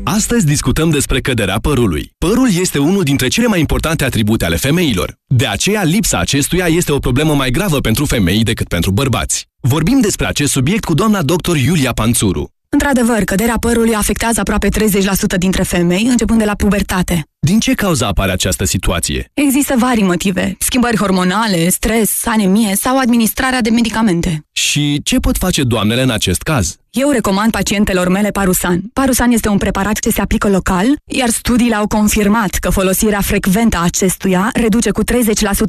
Astăzi 0.03 0.45
discutăm 0.45 0.89
despre 0.89 1.19
căderea 1.19 1.57
părului. 1.59 2.11
Părul 2.17 2.47
este 2.59 2.79
unul 2.79 3.03
dintre 3.03 3.27
cele 3.27 3.47
mai 3.47 3.59
importante 3.59 4.03
atribute 4.03 4.45
ale 4.45 4.55
femeilor. 4.55 5.15
De 5.27 5.47
aceea, 5.47 5.83
lipsa 5.83 6.19
acestuia 6.19 6.65
este 6.65 6.91
o 6.91 6.99
problemă 6.99 7.33
mai 7.33 7.49
gravă 7.49 7.79
pentru 7.79 8.05
femei 8.05 8.43
decât 8.43 8.67
pentru 8.67 8.91
bărbați. 8.91 9.47
Vorbim 9.59 9.99
despre 9.99 10.25
acest 10.25 10.51
subiect 10.51 10.83
cu 10.83 10.93
doamna 10.93 11.21
dr. 11.21 11.55
Iulia 11.55 11.91
Panțuru. 11.91 12.54
Într-adevăr, 12.69 13.23
căderea 13.23 13.57
părului 13.59 13.93
afectează 13.95 14.39
aproape 14.39 14.67
30% 14.69 15.37
dintre 15.37 15.63
femei, 15.63 16.05
începând 16.09 16.39
de 16.39 16.45
la 16.45 16.55
pubertate. 16.55 17.23
Din 17.39 17.59
ce 17.59 17.73
cauza 17.73 18.07
apare 18.07 18.31
această 18.31 18.63
situație? 18.65 19.29
Există 19.33 19.75
vari 19.77 20.01
motive. 20.01 20.55
Schimbări 20.59 20.97
hormonale, 20.97 21.69
stres, 21.69 22.25
anemie 22.25 22.75
sau 22.75 22.97
administrarea 22.97 23.61
de 23.61 23.69
medicamente. 23.69 24.45
Și 24.51 25.01
ce 25.03 25.17
pot 25.17 25.37
face 25.37 25.63
doamnele 25.63 26.01
în 26.01 26.09
acest 26.09 26.41
caz? 26.41 26.75
Eu 26.89 27.09
recomand 27.09 27.51
pacientelor 27.51 28.07
mele 28.09 28.29
Parusan. 28.29 28.81
Parusan 28.93 29.31
este 29.31 29.49
un 29.49 29.57
preparat 29.57 29.99
ce 29.99 30.09
se 30.09 30.21
aplică 30.21 30.49
local, 30.49 30.85
iar 31.11 31.29
studiile 31.29 31.75
au 31.75 31.87
confirmat 31.87 32.49
că 32.49 32.69
folosirea 32.69 33.21
frecventă 33.21 33.77
a 33.77 33.83
acestuia 33.83 34.49
reduce 34.53 34.91
cu 34.91 35.03
30% 35.03 35.05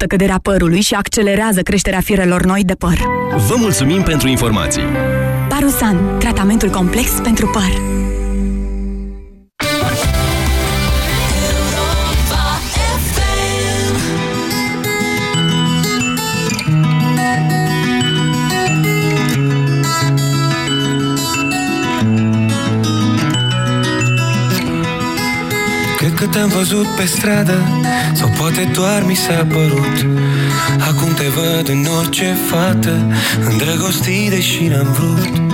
căderea 0.08 0.38
părului 0.42 0.80
și 0.80 0.94
accelerează 0.94 1.60
creșterea 1.62 2.00
firelor 2.00 2.44
noi 2.44 2.64
de 2.64 2.74
păr. 2.74 2.98
Vă 3.48 3.54
mulțumim 3.58 4.02
pentru 4.02 4.28
informații! 4.28 4.82
Parusan, 5.48 6.18
tratamentul 6.18 6.70
complex 6.70 7.10
pentru 7.22 7.46
păr. 7.46 8.05
Că 26.16 26.26
te-am 26.26 26.48
văzut 26.48 26.86
pe 26.86 27.04
stradă 27.04 27.68
Sau 28.14 28.28
poate 28.38 28.70
doar 28.72 29.02
mi 29.06 29.14
s-a 29.14 29.46
părut. 29.48 30.06
Acum 30.78 31.14
te 31.14 31.24
văd 31.36 31.68
în 31.68 31.86
orice 31.98 32.36
fată 32.50 33.12
Îndrăgostit 33.50 34.30
deși 34.30 34.66
n-am 34.66 34.92
vrut. 34.92 35.50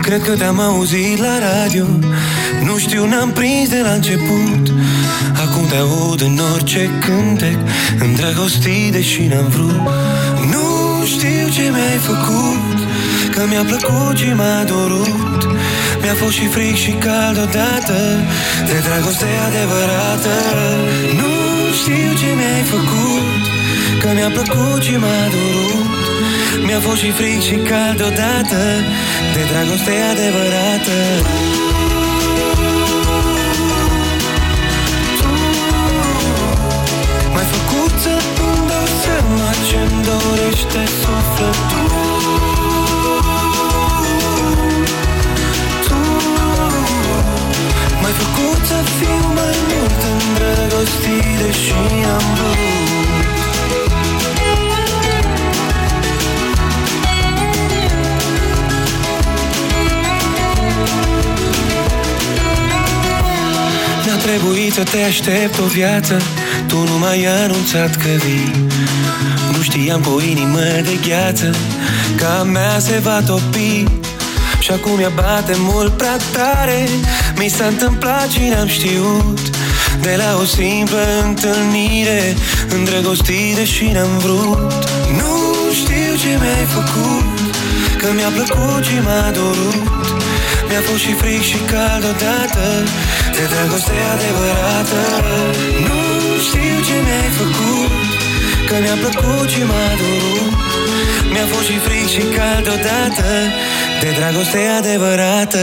Cred 0.00 0.22
că 0.22 0.36
te-am 0.36 0.60
auzit 0.60 1.18
la 1.18 1.38
radio 1.38 1.84
Nu 2.64 2.78
știu, 2.78 3.06
n-am 3.06 3.30
prins 3.30 3.68
de 3.68 3.80
la 3.82 3.90
început. 3.90 4.72
Acum 5.44 5.66
te 5.68 5.76
aud 5.76 6.20
în 6.20 6.40
orice 6.54 6.90
cântec 7.00 7.58
Îndrăgostit 7.98 8.92
deși 8.92 9.22
n-am 9.22 9.48
vrut. 9.48 9.80
Nu 10.50 10.66
știu 11.04 11.48
ce 11.54 11.70
mi-ai 11.72 11.98
făcut 12.00 12.78
Că 13.34 13.42
mi-a 13.48 13.64
plăcut 13.64 14.16
și 14.16 14.32
m-a 14.36 14.64
dorut 14.66 15.51
Mi-a 16.02 16.14
fost 16.14 16.34
și 16.38 16.46
fric 16.46 16.76
și 16.84 16.90
cald 16.90 17.38
odată 17.38 17.98
De 18.66 18.76
dragoste 18.86 19.26
adevărată. 19.46 20.34
Nu 21.18 21.32
știu 21.80 22.10
ce 22.20 22.28
mi-ai 22.38 22.62
făcut 22.74 23.42
Că 24.00 24.08
mi-a 24.16 24.30
plăcut 24.36 24.82
și 24.82 24.96
m-a 25.02 25.22
dorut 25.34 25.90
Mi-a 26.66 26.80
fost 26.86 27.00
și 27.02 27.10
fric 27.10 27.40
și 27.48 27.56
cald 27.70 28.00
odată 28.08 28.62
De 29.34 29.42
dragoste 29.50 29.94
adevărată. 30.12 30.98
M-ai 37.32 37.46
făcut 37.54 37.92
să-mi 38.04 38.66
dau 38.70 38.86
seama 39.02 39.48
ce-mi 39.68 40.02
dorește 40.08 40.82
sufletul 41.00 42.01
îndrăgostit 51.52 51.62
Deși 51.62 51.72
am 52.04 52.34
vrut. 52.34 52.56
Mi-a 64.04 64.16
trebuit 64.16 64.72
să 64.72 64.82
te 64.82 65.02
aștept 65.02 65.58
o 65.58 65.64
viață 65.64 66.22
Tu 66.66 66.76
nu 66.76 66.98
m-ai 66.98 67.26
anunțat 67.44 67.96
că 67.96 68.08
vii. 68.08 68.66
Nu 69.56 69.62
știam 69.62 70.00
cu 70.00 70.10
o 70.10 70.22
inimă 70.22 70.60
de 70.60 70.98
gheață 71.08 71.54
Că 72.16 72.26
a 72.40 72.42
mea 72.42 72.78
se 72.78 72.98
va 73.02 73.20
topi. 73.26 73.84
Și 74.58 74.70
acum 74.70 74.98
ea 75.00 75.10
bate 75.14 75.54
mult 75.58 75.96
prea 75.96 76.16
tare 76.32 76.88
Mi 77.36 77.48
s-a 77.48 77.66
întâmplat 77.66 78.28
și 78.30 78.40
n-am 78.54 78.66
știut 78.66 79.51
de 80.00 80.14
la 80.16 80.38
o 80.40 80.44
simplă 80.44 81.04
întâlnire 81.24 82.36
Îndrăgostire 82.68 83.64
și 83.64 83.84
n-am 83.94 84.18
vrut. 84.18 84.72
Nu 85.18 85.34
știu 85.80 86.12
ce 86.22 86.30
mi-ai 86.40 86.66
făcut 86.76 87.26
Că 88.00 88.06
mi-a 88.16 88.30
plăcut 88.36 88.82
și 88.88 88.98
m-a 89.06 89.30
dorut 89.38 89.84
Mi-a 90.68 90.82
fost 90.88 91.02
și 91.04 91.12
fric 91.20 91.42
și 91.50 91.58
cald 91.72 92.04
odată 92.12 92.66
De 93.36 93.44
dragoste 93.52 93.96
adevărată. 94.14 95.00
Nu 95.86 96.00
știu 96.46 96.76
ce 96.88 96.96
mi-ai 97.06 97.30
făcut 97.40 97.92
Că 98.68 98.74
mi-a 98.82 98.96
plăcut 99.02 99.48
și 99.54 99.62
m-a 99.70 99.88
dorut 100.00 100.52
Mi-a 101.32 101.46
fost 101.52 101.66
și 101.70 101.78
fric 101.86 102.06
și 102.14 102.22
cald 102.36 102.66
odată 102.76 103.30
De 104.02 104.10
dragoste 104.18 104.60
adevărată. 104.78 105.62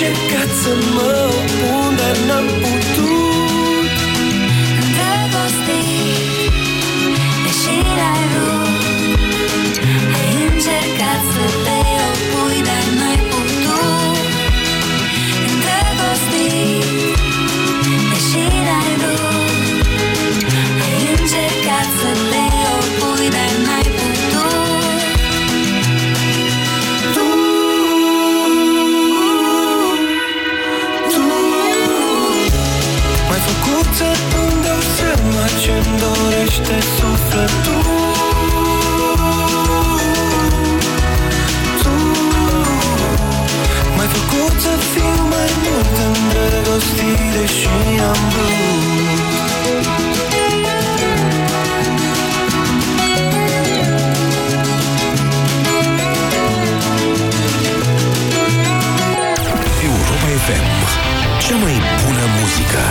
încercat 0.00 0.48
să 0.62 0.74
mă 0.94 1.30
pun, 1.58 1.96
dar 1.96 2.16
n-am 2.26 2.46
putut. 2.46 3.29
stile 46.80 47.46
și 47.46 47.68
am 48.10 48.20
blut 48.32 48.70
Europa 59.82 60.26
FM 60.44 60.66
Cea 61.46 61.56
mai 61.56 61.72
bună 62.04 62.24
muzică 62.40 62.84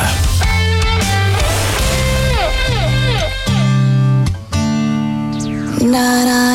Na, 5.91 6.24
na. 6.24 6.48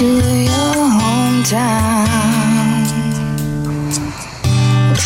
to 0.00 0.06
your 0.06 0.76
hometown. 0.98 2.06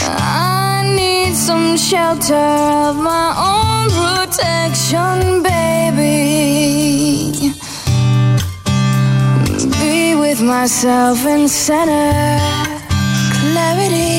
I 0.00 0.94
need 0.94 1.34
some 1.34 1.76
shelter 1.76 2.46
of 2.88 2.94
my 3.12 3.28
own 3.50 3.84
protection, 3.98 5.42
baby. 5.42 6.12
Be 9.80 10.14
with 10.14 10.40
myself 10.40 11.26
and 11.26 11.50
center 11.50 12.38
clarity. 13.50 14.13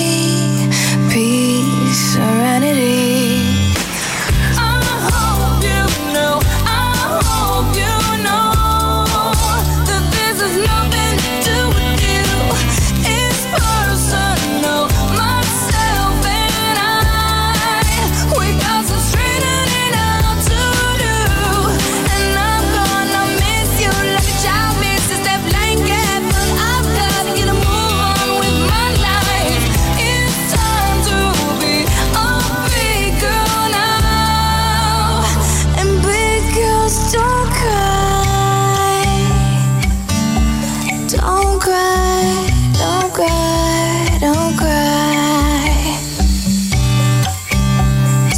don't 44.25 44.57
cry. 44.57 45.97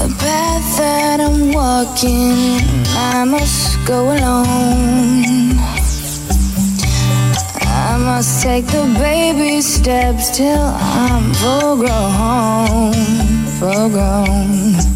The 0.01 0.09
path 0.19 0.67
that 0.79 1.19
I'm 1.27 1.53
walking, 1.53 2.59
I 3.13 3.23
must 3.23 3.77
go 3.85 3.99
alone. 4.15 5.55
I 7.89 7.97
must 8.09 8.43
take 8.43 8.65
the 8.77 8.85
baby 8.99 9.61
steps 9.61 10.35
till 10.35 10.67
I'm 10.99 11.33
full 11.41 11.77
grown, 11.83 12.93
full 13.59 13.89
grown. 13.95 14.86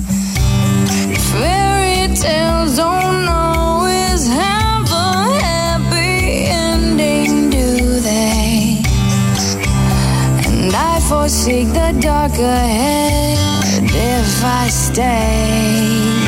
forsake 11.12 11.67
the 11.74 11.91
dark 12.00 12.32
ahead 12.32 13.84
if 13.84 14.43
I 14.45 14.69
stay. 14.69 16.20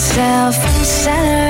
Self-centered. 0.00 1.49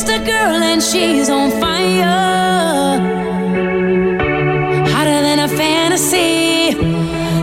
just 0.00 0.12
a 0.12 0.24
girl 0.24 0.62
and 0.62 0.82
she's 0.82 1.28
on 1.28 1.50
fire. 1.60 2.98
Hotter 4.92 5.20
than 5.26 5.38
a 5.40 5.48
fantasy, 5.48 6.74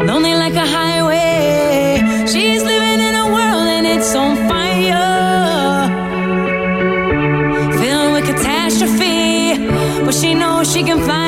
lonely 0.04 0.34
like 0.34 0.56
a 0.56 0.65
highway. 0.65 2.00
She's 2.26 2.63
living 2.63 3.00
in 3.08 3.13
a 3.15 3.28
world 3.36 3.67
and 3.76 3.86
it's 3.86 4.15
on 4.15 4.36
fire. 4.50 5.88
Filled 7.80 8.13
with 8.13 8.26
catastrophe, 8.26 9.67
but 10.04 10.13
she 10.15 10.34
knows 10.34 10.72
she 10.72 10.82
can 10.82 11.00
fly. 11.04 11.26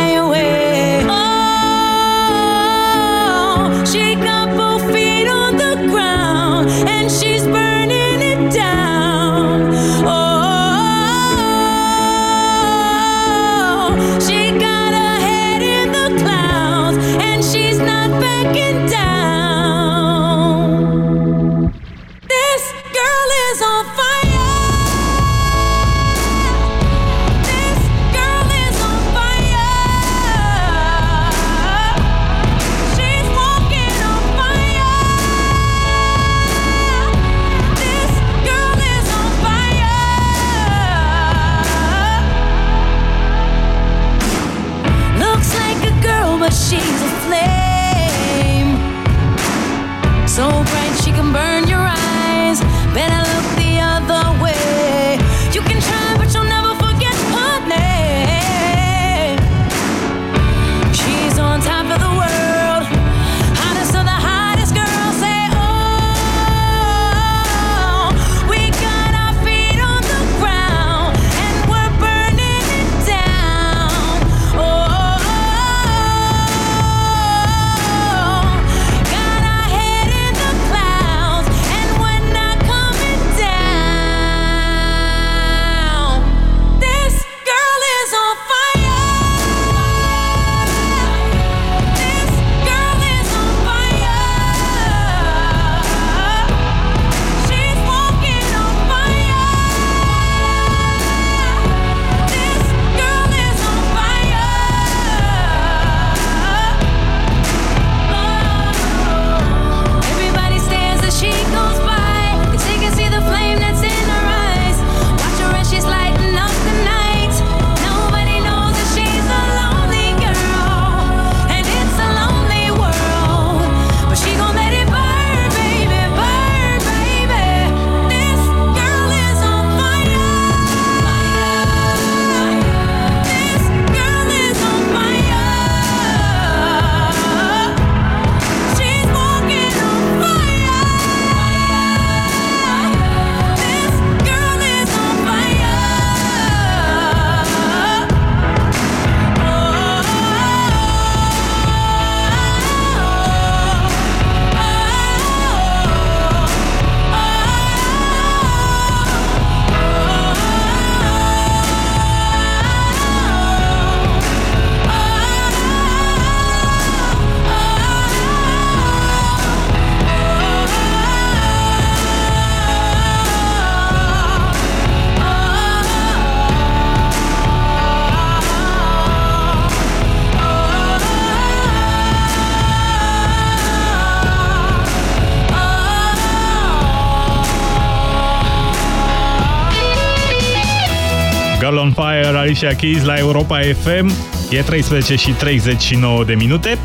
Alicia 192.49 192.75
Keys 192.75 193.03
la 193.03 193.13
Europa 193.13 193.59
FM. 193.59 194.12
E 194.49 194.62
13 194.62 195.15
și 195.15 195.31
39 195.31 196.23
de 196.23 196.33
minute. 196.33 196.77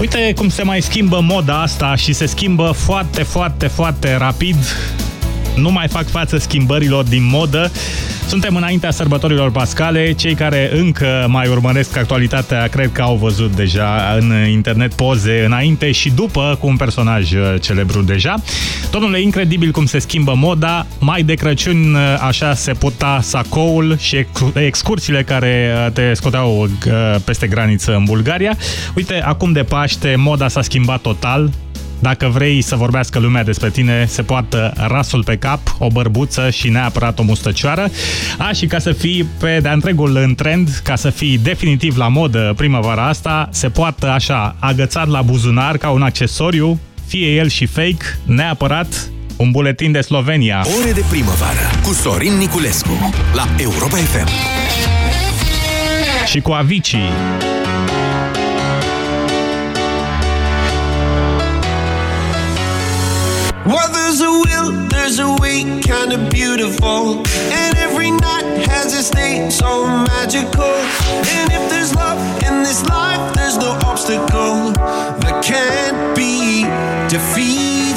Uite 0.00 0.32
cum 0.36 0.48
se 0.48 0.62
mai 0.62 0.82
schimbă 0.82 1.20
moda 1.20 1.62
asta 1.62 1.94
și 1.94 2.12
se 2.12 2.26
schimbă 2.26 2.70
foarte, 2.76 3.22
foarte, 3.22 3.66
foarte 3.66 4.16
rapid 4.16 4.56
mai 5.66 5.88
fac 5.88 6.10
față 6.10 6.38
schimbărilor 6.38 7.04
din 7.04 7.28
modă. 7.30 7.70
Suntem 8.28 8.56
înaintea 8.56 8.90
sărbătorilor 8.90 9.50
pascale. 9.50 10.12
Cei 10.12 10.34
care 10.34 10.70
încă 10.78 11.26
mai 11.28 11.48
urmăresc 11.48 11.96
actualitatea 11.96 12.66
cred 12.66 12.92
că 12.92 13.02
au 13.02 13.16
văzut 13.16 13.54
deja 13.54 14.16
în 14.18 14.32
internet 14.50 14.94
poze 14.94 15.42
înainte 15.44 15.92
și 15.92 16.10
după 16.10 16.56
cu 16.60 16.66
un 16.66 16.76
personaj 16.76 17.32
uh, 17.32 17.54
celebru 17.60 18.02
deja. 18.02 18.34
Domnule, 18.90 19.20
incredibil 19.20 19.70
cum 19.70 19.86
se 19.86 19.98
schimbă 19.98 20.34
moda. 20.36 20.86
Mai 21.00 21.22
de 21.22 21.34
Crăciun 21.34 21.94
uh, 21.94 22.00
așa 22.20 22.54
se 22.54 22.72
puta 22.72 23.18
sacoul 23.22 23.96
și 23.98 24.26
excursiile 24.54 25.22
care 25.22 25.72
uh, 25.86 25.92
te 25.92 26.14
scoteau 26.14 26.68
peste 27.24 27.46
graniță 27.46 27.94
în 27.94 28.04
Bulgaria. 28.04 28.56
Uite, 28.94 29.22
acum 29.24 29.52
de 29.52 29.62
Paște 29.62 30.14
moda 30.16 30.48
s-a 30.48 30.62
schimbat 30.62 31.00
total. 31.00 31.50
Dacă 31.98 32.26
vrei 32.26 32.62
să 32.62 32.76
vorbească 32.76 33.18
lumea 33.18 33.44
despre 33.44 33.70
tine, 33.70 34.06
se 34.08 34.22
poartă 34.22 34.72
rasul 34.76 35.24
pe 35.24 35.36
cap, 35.36 35.60
o 35.78 35.88
bărbuță 35.88 36.50
și 36.50 36.68
neapărat 36.68 37.18
o 37.18 37.22
mustăcioară. 37.22 37.90
A, 38.38 38.52
și 38.52 38.66
ca 38.66 38.78
să 38.78 38.92
fii 38.92 39.26
pe 39.38 39.58
de 39.62 39.68
întregul 39.68 40.16
în 40.16 40.34
trend, 40.34 40.80
ca 40.84 40.96
să 40.96 41.10
fii 41.10 41.38
definitiv 41.38 41.96
la 41.96 42.08
modă 42.08 42.52
primăvara 42.56 43.06
asta, 43.06 43.48
se 43.52 43.68
poartă 43.68 44.10
așa, 44.10 44.56
agățat 44.58 45.08
la 45.08 45.22
buzunar 45.22 45.76
ca 45.76 45.90
un 45.90 46.02
accesoriu, 46.02 46.78
fie 47.06 47.34
el 47.34 47.48
și 47.48 47.66
fake, 47.66 48.18
neapărat 48.24 49.10
un 49.36 49.50
buletin 49.50 49.92
de 49.92 50.00
Slovenia. 50.00 50.64
Ore 50.80 50.92
de 50.92 51.04
primăvară 51.08 51.70
cu 51.82 51.92
Sorin 51.92 52.32
Niculescu 52.32 53.12
la 53.34 53.48
Europa 53.58 53.96
FM. 53.96 54.28
Și 56.26 56.40
cu 56.40 56.50
Avicii. 56.50 57.47
Well, 63.68 63.92
there's 63.92 64.22
a 64.22 64.30
will, 64.30 64.88
there's 64.88 65.18
a 65.18 65.30
way, 65.42 65.62
kinda 65.82 66.16
beautiful. 66.30 67.18
And 67.52 67.76
every 67.76 68.10
night 68.10 68.66
has 68.66 68.94
its 68.94 69.10
day, 69.10 69.50
so 69.50 69.86
magical. 69.86 70.72
And 71.36 71.52
if 71.52 71.68
there's 71.68 71.94
love 71.94 72.18
in 72.44 72.62
this 72.62 72.82
life, 72.86 73.34
there's 73.34 73.58
no 73.58 73.78
obstacle 73.84 74.72
that 74.72 75.44
can't 75.44 76.16
be 76.16 76.64
defeated. 77.10 77.77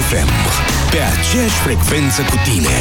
FM. 0.00 0.28
Pe 0.90 0.96
aceeași 0.96 1.54
frecvență 1.54 2.22
cu 2.22 2.36
tine. 2.44 2.76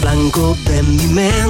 blanco 0.00 0.56
de 0.64 0.84
mi 0.86 1.12
mente 1.12 1.47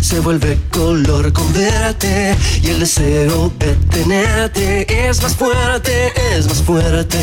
se 0.00 0.20
vuelve 0.20 0.58
color 0.70 1.32
con 1.32 1.52
verte 1.52 2.36
y 2.62 2.68
el 2.68 2.80
deseo 2.80 3.52
de 3.58 3.74
tenerte 3.90 5.08
es 5.08 5.22
más 5.22 5.34
fuerte, 5.36 6.12
es 6.34 6.46
más 6.46 6.62
fuerte. 6.62 7.18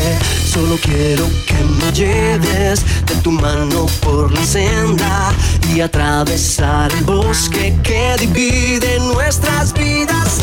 Solo 0.46 0.76
quiero 0.82 1.26
que 1.46 1.54
me 1.78 1.92
lleves 1.92 2.82
de 3.06 3.14
tu 3.22 3.30
mano 3.30 3.86
por 4.00 4.32
la 4.32 4.44
senda 4.44 5.32
y 5.74 5.80
atravesar 5.80 6.90
el 6.92 7.04
bosque 7.04 7.76
que 7.82 8.16
divide 8.18 8.98
nuestras 9.00 9.72
vidas. 9.72 10.40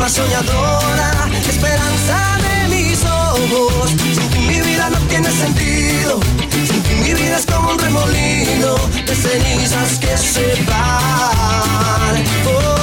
Alma 0.00 0.08
soñadora, 0.08 1.28
esperanza 1.46 2.38
de 2.40 2.68
mis 2.74 3.04
ojos. 3.04 3.90
Sin 3.90 4.30
ti 4.30 4.38
mi 4.38 4.60
vida 4.60 4.88
no 4.88 4.98
tiene 5.08 5.30
sentido, 5.30 6.20
sin 6.50 6.82
ti 6.82 6.94
mi 6.94 7.12
vida 7.12 7.36
es 7.36 7.44
como 7.44 7.72
un 7.72 7.78
remolino 7.78 8.76
de 9.06 9.14
cenizas 9.14 9.98
que 9.98 10.16
se 10.16 10.54
van, 10.64 12.24
oh, 12.46 12.79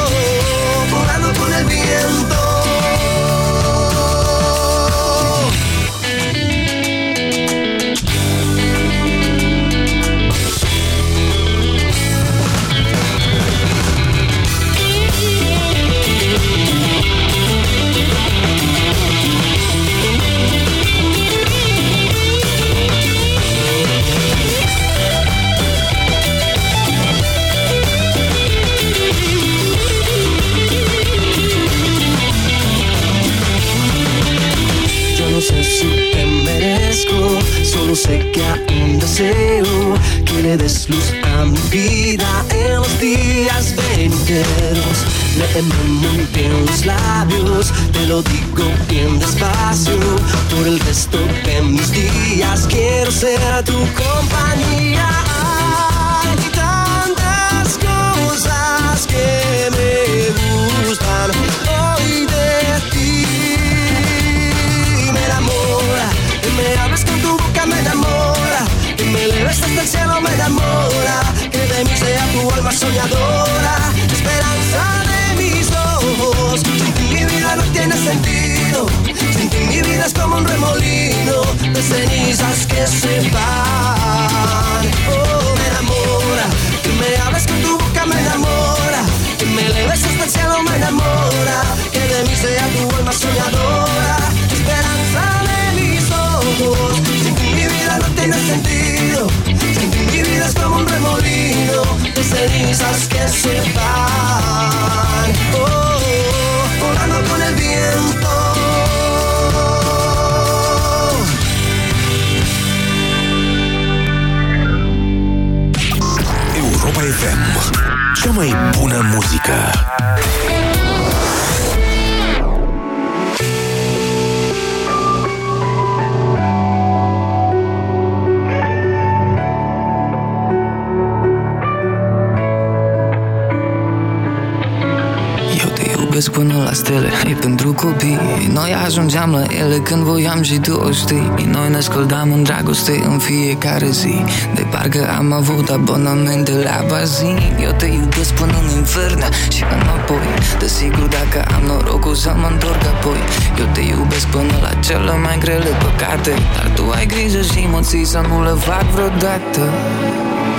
ajungeam 138.88 139.32
la 139.32 139.46
ele 139.62 139.78
când 139.78 140.04
voiam 140.04 140.42
și 140.42 140.58
tu 140.58 140.74
o 140.88 140.92
știi. 140.92 141.32
Noi 141.56 141.70
ne 141.70 141.80
scăldam 141.80 142.32
în 142.32 142.44
dragoste 142.44 143.04
în 143.12 143.18
fiecare 143.18 143.90
zi. 143.90 144.16
De 144.56 144.64
parcă 144.72 145.02
am 145.18 145.32
avut 145.32 145.70
abonamente 145.70 146.52
la 146.64 146.86
bazin 146.90 147.38
Eu 147.60 147.72
te 147.78 147.86
iubesc 147.86 148.34
până 148.34 148.56
în 148.64 148.78
infern 148.78 149.22
și 149.56 149.64
înapoi. 149.76 150.28
Desigur 150.60 151.08
dacă 151.18 151.40
am 151.56 151.64
norocul 151.68 152.16
să 152.16 152.32
mă 152.42 152.48
întorc 152.52 152.82
apoi. 152.94 153.22
Eu 153.60 153.68
te 153.74 153.82
iubesc 153.82 154.28
până 154.28 154.54
la 154.62 154.72
cele 154.86 155.14
mai 155.26 155.38
grele 155.40 155.72
păcate. 155.86 156.32
Dar 156.56 156.72
tu 156.76 156.84
ai 156.96 157.06
grijă 157.06 157.42
și 157.42 157.60
emoții 157.68 158.06
să 158.06 158.20
nu 158.30 158.44
le 158.44 158.56
fac 158.68 158.86
vreodată. 158.96 159.62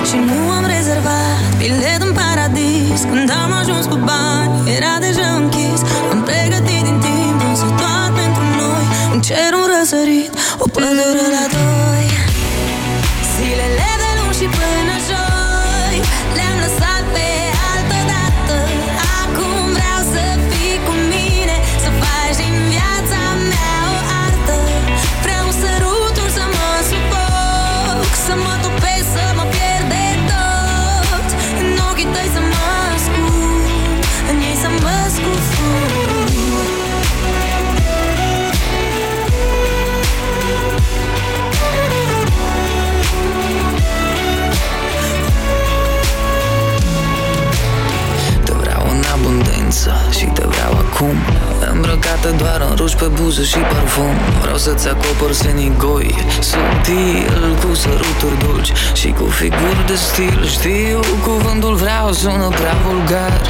Și 0.08 0.16
nu 0.28 0.38
am 0.58 0.64
rezervat 0.76 1.38
bilet 1.58 2.00
în 2.08 2.12
paradis. 2.20 3.00
Când 3.10 3.28
am 3.42 3.50
ajuns 3.60 3.84
cu 3.92 3.98
bani, 4.10 4.50
era 4.76 4.94
deja 5.06 5.28
închis. 5.40 5.80
Am 6.12 6.20
pregătit 6.28 6.57
cer, 9.28 9.52
un 9.60 9.66
răsărit, 9.72 10.32
o 10.58 10.66
pădure 10.74 11.26
la 11.36 11.44
doi. 11.54 12.06
Zilele 13.32 13.90
de 14.02 14.10
luni 14.18 14.34
și 14.38 14.46
până 14.58 14.97
parfum 53.98 54.40
Vreau 54.40 54.56
să-ți 54.56 54.88
acopăr 54.88 55.32
senigoi 55.32 56.14
Subtil, 56.40 57.56
cu 57.62 57.74
săruturi 57.74 58.38
dulci 58.44 58.72
Și 58.94 59.08
cu 59.18 59.24
figuri 59.24 59.86
de 59.86 59.94
stil. 59.94 60.46
Știu, 60.46 61.00
cuvântul 61.22 61.74
vreau 61.74 62.12
sună 62.12 62.48
prea 62.48 62.76
vulgar. 62.86 63.40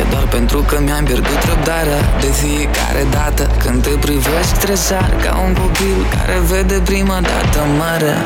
E 0.00 0.02
doar 0.10 0.26
pentru 0.36 0.58
că 0.68 0.80
mi-am 0.84 1.04
pierdut 1.04 1.40
răbdarea 1.48 2.00
De 2.20 2.30
fiecare 2.42 3.06
dată. 3.10 3.50
Când 3.64 3.82
te 3.82 3.90
privesc 4.06 4.52
Tresar 4.58 5.10
ca 5.24 5.32
un 5.46 5.52
copil 5.54 5.98
care 6.14 6.38
vede 6.50 6.80
prima 6.84 7.18
dată 7.30 7.58
marea. 7.78 8.20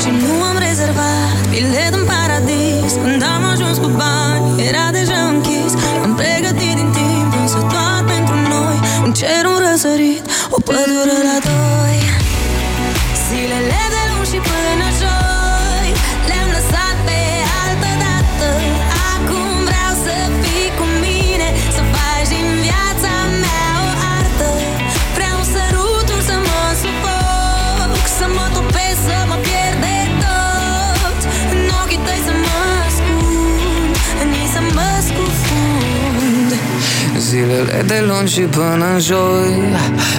Și 0.00 0.10
nu 0.24 0.34
am 0.50 0.56
rezervat 0.68 1.34
bilet 1.50 1.92
în 2.00 2.04
paradis. 2.12 2.92
Când 3.02 3.22
am 3.34 3.42
ajuns 3.52 3.76
cu 3.84 3.90
bani, 4.02 4.42
era 4.68 4.86
deja 4.98 5.20
închis. 5.32 5.72
Am 6.04 6.12
pregătit 6.20 6.74
din 6.80 6.90
timp, 6.98 7.30
însă 7.42 7.58
doar 7.72 8.00
pentru 8.12 8.36
noi. 8.54 8.76
Un 9.04 9.12
cer, 9.12 9.44
un 9.52 9.58
răsărit, 9.66 10.24
o 10.28 10.29
pădure 10.70 11.18
la 11.28 11.38
doi. 11.48 11.98
Zilele 13.26 13.80
de 13.94 14.02
luni 14.10 14.26
și 14.30 14.38
până 14.46 14.59
zilele 37.50 37.82
de 37.86 38.04
luni 38.06 38.28
și 38.28 38.40
până 38.40 38.86
în 38.94 39.00
joi. 39.00 39.62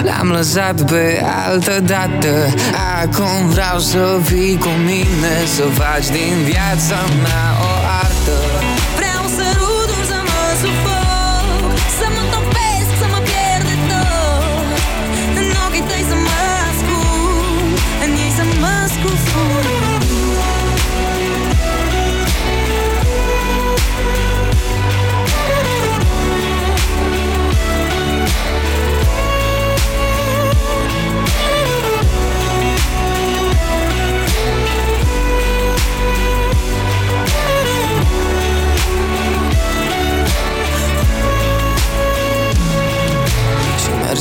Le-am 0.02 0.28
lăsat 0.28 0.90
pe 0.90 1.22
altă 1.46 1.80
dată. 1.80 2.54
Acum 3.02 3.48
vreau 3.48 3.78
să 3.78 4.18
fii 4.22 4.58
cu 4.58 4.68
mine 4.84 5.34
Să 5.54 5.62
faci 5.62 6.06
din 6.06 6.34
viața 6.44 6.98
mea 7.22 7.51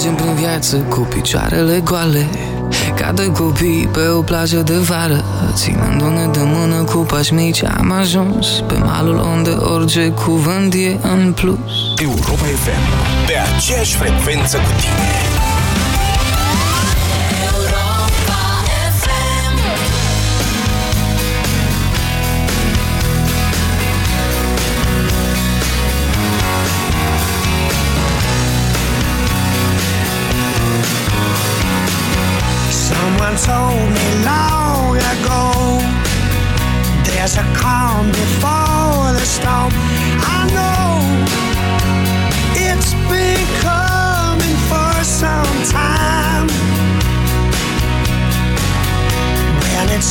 mergem 0.03 0.25
prin 0.25 0.45
viață 0.45 0.75
cu 0.77 0.99
picioarele 0.99 1.81
goale 1.83 2.29
Ca 2.95 3.11
doi 3.11 3.31
copii 3.31 3.89
pe 3.91 4.07
o 4.07 4.21
plajă 4.21 4.57
de 4.57 4.77
vară 4.77 5.23
Ținându-ne 5.53 6.25
de 6.31 6.39
mână 6.43 6.83
cu 6.83 6.97
pași 6.97 7.33
mici 7.33 7.63
Am 7.63 7.91
ajuns 7.91 8.47
pe 8.67 8.73
malul 8.77 9.17
unde 9.17 9.49
orice 9.49 10.09
cuvânt 10.09 10.73
e 10.73 10.97
în 11.01 11.33
plus 11.33 11.57
Europa 12.01 12.45
FM, 12.63 13.25
pe 13.27 13.33
aceeași 13.55 13.95
frecvență 13.95 14.57
cu 14.57 14.71
tine. 14.79 15.10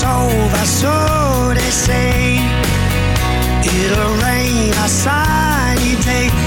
It's 0.00 0.08
over, 0.08 0.64
so 0.64 1.52
they 1.54 1.70
say. 1.70 2.38
It'll 3.62 4.14
rain 4.24 4.72
a 4.72 4.88
sunny 4.88 5.96
day 6.02 6.39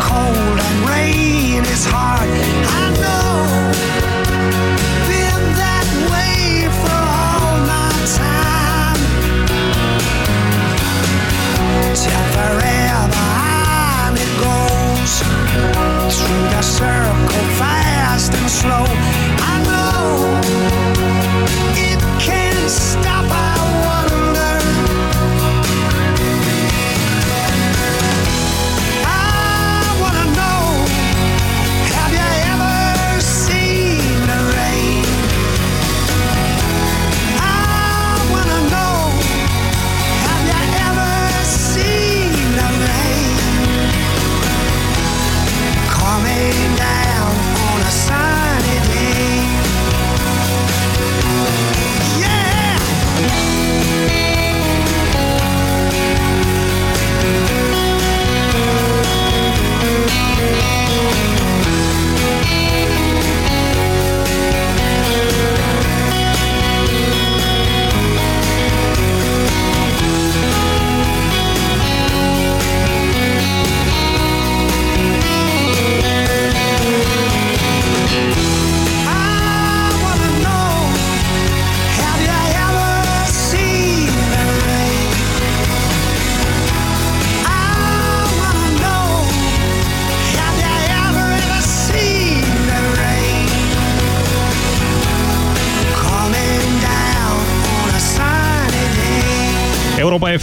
cold 0.00 0.58
and 0.60 0.83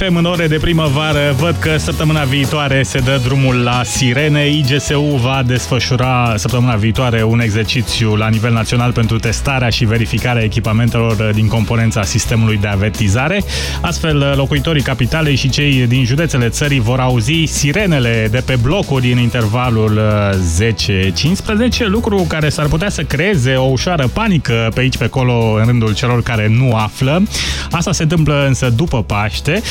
FM 0.01 0.15
în 0.15 0.25
ore 0.25 0.47
de 0.47 0.57
primăvară. 0.57 1.35
Văd 1.37 1.55
că 1.59 1.77
săptămâna 1.77 2.23
viitoare 2.23 2.83
se 2.83 2.99
dă 2.99 3.19
drumul 3.23 3.55
la 3.55 3.81
sirene. 3.83 4.49
IGSU 4.49 5.01
va 5.01 5.43
desfășura 5.45 6.33
săptămâna 6.37 6.75
viitoare 6.75 7.23
un 7.23 7.39
exercițiu 7.39 8.15
la 8.15 8.27
nivel 8.27 8.53
național 8.53 8.91
pentru 8.91 9.19
testarea 9.19 9.69
și 9.69 9.85
verificarea 9.85 10.43
echipamentelor 10.43 11.31
din 11.33 11.47
componența 11.47 12.03
sistemului 12.03 12.57
de 12.57 12.67
avertizare. 12.67 13.43
Astfel, 13.81 14.33
locuitorii 14.35 14.81
capitalei 14.81 15.35
și 15.35 15.49
cei 15.49 15.87
din 15.87 16.05
județele 16.05 16.49
țării 16.49 16.79
vor 16.79 16.99
auzi 16.99 17.43
sirenele 17.45 18.27
de 18.31 18.41
pe 18.45 18.55
blocuri 18.61 19.11
în 19.11 19.17
intervalul 19.17 19.97
uh, 19.97 21.83
10-15, 21.83 21.85
lucru 21.85 22.25
care 22.27 22.49
s-ar 22.49 22.65
putea 22.65 22.89
să 22.89 23.01
creeze 23.01 23.55
o 23.55 23.65
ușoară 23.65 24.07
panică 24.07 24.71
pe 24.73 24.79
aici 24.79 24.97
pe 24.97 25.03
acolo 25.03 25.55
în 25.59 25.65
rândul 25.65 25.93
celor 25.93 26.23
care 26.23 26.47
nu 26.47 26.75
află. 26.75 27.23
Asta 27.71 27.91
se 27.91 28.03
întâmplă 28.03 28.45
însă 28.47 28.69
după 28.69 29.03
Paște. 29.03 29.61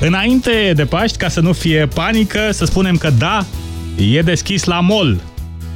Înainte 0.00 0.72
de 0.76 0.84
Paști, 0.84 1.16
ca 1.16 1.28
să 1.28 1.40
nu 1.40 1.52
fie 1.52 1.88
panică, 1.94 2.50
să 2.50 2.64
spunem 2.64 2.96
că 2.96 3.10
da, 3.18 3.44
e 3.96 4.22
deschis 4.22 4.64
la 4.64 4.80
mall. 4.80 5.20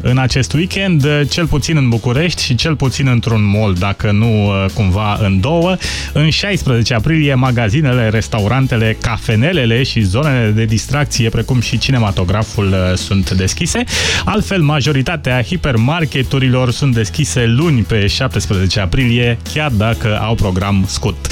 În 0.00 0.18
acest 0.18 0.52
weekend, 0.52 1.04
uh, 1.04 1.20
cel 1.28 1.46
puțin 1.46 1.76
în 1.76 1.88
București 1.88 2.42
și 2.42 2.54
cel 2.54 2.76
puțin 2.76 3.08
într-un 3.08 3.50
mall, 3.50 3.74
dacă 3.74 4.10
nu 4.10 4.46
uh, 4.46 4.64
cumva 4.74 5.18
în 5.22 5.40
două. 5.40 5.76
În 6.12 6.30
16 6.30 6.94
aprilie, 6.94 7.34
magazinele, 7.34 8.08
restaurantele, 8.08 8.96
cafenelele 9.00 9.82
și 9.82 10.00
zonele 10.00 10.50
de 10.50 10.64
distracție, 10.64 11.28
precum 11.28 11.60
și 11.60 11.78
cinematograful, 11.78 12.66
uh, 12.66 12.96
sunt 12.96 13.30
deschise. 13.30 13.84
Altfel, 14.24 14.62
majoritatea 14.62 15.42
hipermarketurilor 15.42 16.70
sunt 16.70 16.94
deschise 16.94 17.46
luni 17.46 17.82
pe 17.82 18.06
17 18.06 18.80
aprilie, 18.80 19.38
chiar 19.52 19.70
dacă 19.70 20.18
au 20.22 20.34
program 20.34 20.84
scut. 20.88 21.26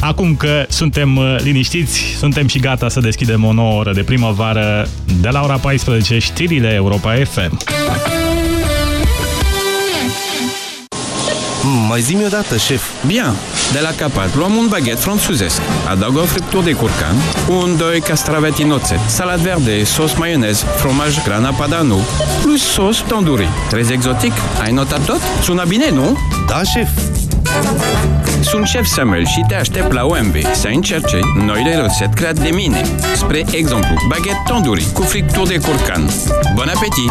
Acum 0.00 0.36
că 0.36 0.64
suntem 0.68 1.20
liniștiți, 1.42 2.00
suntem 2.18 2.46
și 2.46 2.58
gata 2.58 2.88
să 2.88 3.00
deschidem 3.00 3.44
o 3.44 3.52
nouă 3.52 3.78
oră 3.78 3.92
de 3.92 4.02
primăvară 4.02 4.88
de 5.20 5.28
la 5.28 5.42
ora 5.42 5.56
14, 5.56 6.18
știrile 6.18 6.72
Europa 6.72 7.14
FM. 7.14 7.58
Mm, 11.62 11.86
mai 11.88 12.00
zi-mi 12.00 12.24
odată, 12.24 12.56
șef. 12.56 12.82
Bine. 13.06 13.32
De 13.72 13.78
la 13.80 13.90
capat 13.96 14.36
luăm 14.36 14.54
un 14.54 14.66
baghet 14.68 15.00
franțuzesc. 15.00 15.60
Adaugă 15.88 16.18
o 16.18 16.24
friptură 16.24 16.62
de 16.62 16.72
curcan, 16.72 17.14
un, 17.48 17.76
doi 17.76 18.00
castraveti 18.00 18.62
în 18.62 18.70
oțet, 18.70 18.98
salat 19.06 19.38
verde, 19.38 19.84
sos 19.84 20.14
maionez, 20.14 20.64
fromaj 20.76 21.22
grana 21.24 21.50
padano, 21.50 21.96
plus 22.42 22.62
sos 22.72 23.04
tandoori. 23.06 23.48
Trez 23.68 23.90
exotic? 23.90 24.32
Ai 24.62 24.72
notat 24.72 25.04
tot? 25.04 25.20
Sună 25.42 25.64
bine, 25.68 25.90
nu? 25.90 26.18
Da, 26.48 26.62
șef. 26.62 26.88
Sunt 28.40 28.66
șef 28.66 28.86
Samuel 28.86 29.26
și 29.26 29.44
te 29.48 29.54
aștept 29.54 29.92
la 29.92 30.04
OMB 30.04 30.34
să 30.54 30.68
încerce 30.72 31.18
noile 31.44 31.74
rețete 31.74 32.10
create 32.14 32.40
de 32.40 32.50
mine. 32.54 32.82
Spre 33.16 33.44
exemplu, 33.50 33.94
baghet 34.08 34.36
tandoori 34.46 34.86
cu 34.92 35.02
friptură 35.02 35.46
de 35.46 35.58
curcan. 35.58 36.10
Bon 36.54 36.68
appetit! 36.68 37.10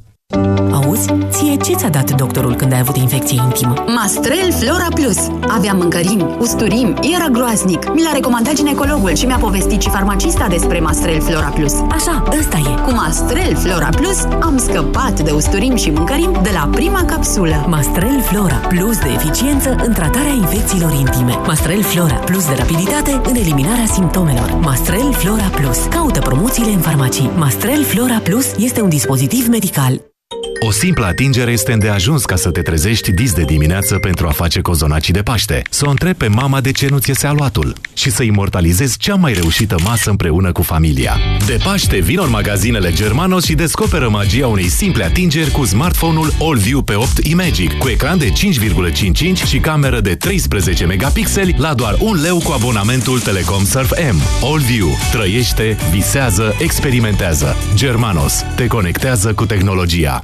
Auzi? 0.71 1.07
Ție 1.29 1.55
ce 1.55 1.73
ți-a 1.73 1.89
dat 1.89 2.11
doctorul 2.15 2.55
când 2.55 2.73
ai 2.73 2.79
avut 2.79 2.95
infecție 2.95 3.41
intimă? 3.43 3.73
Mastrel 3.87 4.51
Flora 4.51 4.87
Plus. 4.93 5.17
Aveam 5.47 5.77
mâncărim, 5.77 6.35
usturim, 6.39 6.95
era 7.15 7.27
groaznic. 7.31 7.91
Mi 7.93 8.03
l-a 8.03 8.11
recomandat 8.13 8.53
ginecologul 8.53 9.15
și 9.15 9.25
mi-a 9.25 9.37
povestit 9.37 9.81
și 9.81 9.89
farmacista 9.89 10.47
despre 10.47 10.79
Mastrel 10.79 11.21
Flora 11.21 11.47
Plus. 11.47 11.73
Așa, 11.73 12.23
ăsta 12.39 12.57
e. 12.57 12.81
Cu 12.81 12.91
Mastrel 12.93 13.55
Flora 13.55 13.89
Plus 13.89 14.23
am 14.41 14.57
scăpat 14.57 15.19
de 15.19 15.31
usturim 15.31 15.75
și 15.75 15.89
mâncărim 15.89 16.39
de 16.43 16.49
la 16.53 16.69
prima 16.71 17.03
capsulă. 17.05 17.65
Mastrel 17.67 18.21
Flora 18.21 18.55
Plus 18.55 18.97
de 18.97 19.09
eficiență 19.13 19.75
în 19.85 19.93
tratarea 19.93 20.31
infecțiilor 20.31 20.93
intime. 20.93 21.37
Mastrel 21.45 21.81
Flora 21.81 22.15
Plus 22.15 22.47
de 22.47 22.55
rapiditate 22.57 23.21
în 23.29 23.35
eliminarea 23.35 23.85
simptomelor. 23.85 24.57
Mastrel 24.61 25.11
Flora 25.11 25.49
Plus. 25.55 25.77
Caută 25.89 26.19
promoțiile 26.19 26.71
în 26.71 26.79
farmacii. 26.79 27.29
Mastrel 27.37 27.83
Flora 27.83 28.19
Plus 28.23 28.45
este 28.57 28.81
un 28.81 28.89
dispozitiv 28.89 29.47
medical. 29.47 30.01
O 30.63 30.71
simplă 30.71 31.05
atingere 31.05 31.51
este 31.51 31.71
îndeajuns 31.71 32.25
ca 32.25 32.35
să 32.35 32.51
te 32.51 32.61
trezești 32.61 33.11
dis 33.11 33.33
de 33.33 33.43
dimineață 33.43 33.97
pentru 33.97 34.27
a 34.27 34.31
face 34.31 34.61
cozonacii 34.61 35.13
de 35.13 35.21
Paște, 35.21 35.61
să 35.69 35.85
o 35.85 35.89
întrebi 35.89 36.17
pe 36.17 36.27
mama 36.27 36.61
de 36.61 36.71
ce 36.71 36.87
nu 36.89 36.97
ți 36.97 37.11
se 37.13 37.27
aluatul 37.27 37.75
și 37.93 38.11
să 38.11 38.23
imortalizezi 38.23 38.97
cea 38.97 39.15
mai 39.15 39.33
reușită 39.33 39.75
masă 39.83 40.09
împreună 40.09 40.51
cu 40.51 40.61
familia. 40.61 41.17
De 41.45 41.59
Paște 41.63 41.99
vin 41.99 42.19
în 42.23 42.29
magazinele 42.29 42.93
Germanos 42.93 43.45
și 43.45 43.53
descoperă 43.53 44.09
magia 44.09 44.47
unei 44.47 44.67
simple 44.67 45.03
atingeri 45.03 45.51
cu 45.51 45.65
smartphone-ul 45.65 46.33
AllView 46.41 46.81
pe 46.81 46.95
8 46.95 47.17
iMagic, 47.17 47.77
cu 47.77 47.87
ecran 47.87 48.17
de 48.17 48.31
5,55 48.31 49.47
și 49.47 49.57
cameră 49.59 50.01
de 50.01 50.15
13 50.15 50.85
megapixeli 50.85 51.55
la 51.57 51.73
doar 51.73 51.97
un 51.99 52.21
leu 52.21 52.37
cu 52.37 52.51
abonamentul 52.51 53.19
Telecom 53.19 53.65
Surf 53.65 53.91
M. 54.11 54.21
AllView. 54.43 54.97
Trăiește, 55.11 55.77
visează, 55.91 56.55
experimentează. 56.59 57.55
Germanos. 57.75 58.43
Te 58.55 58.67
conectează 58.67 59.33
cu 59.33 59.45
tehnologia. 59.45 60.23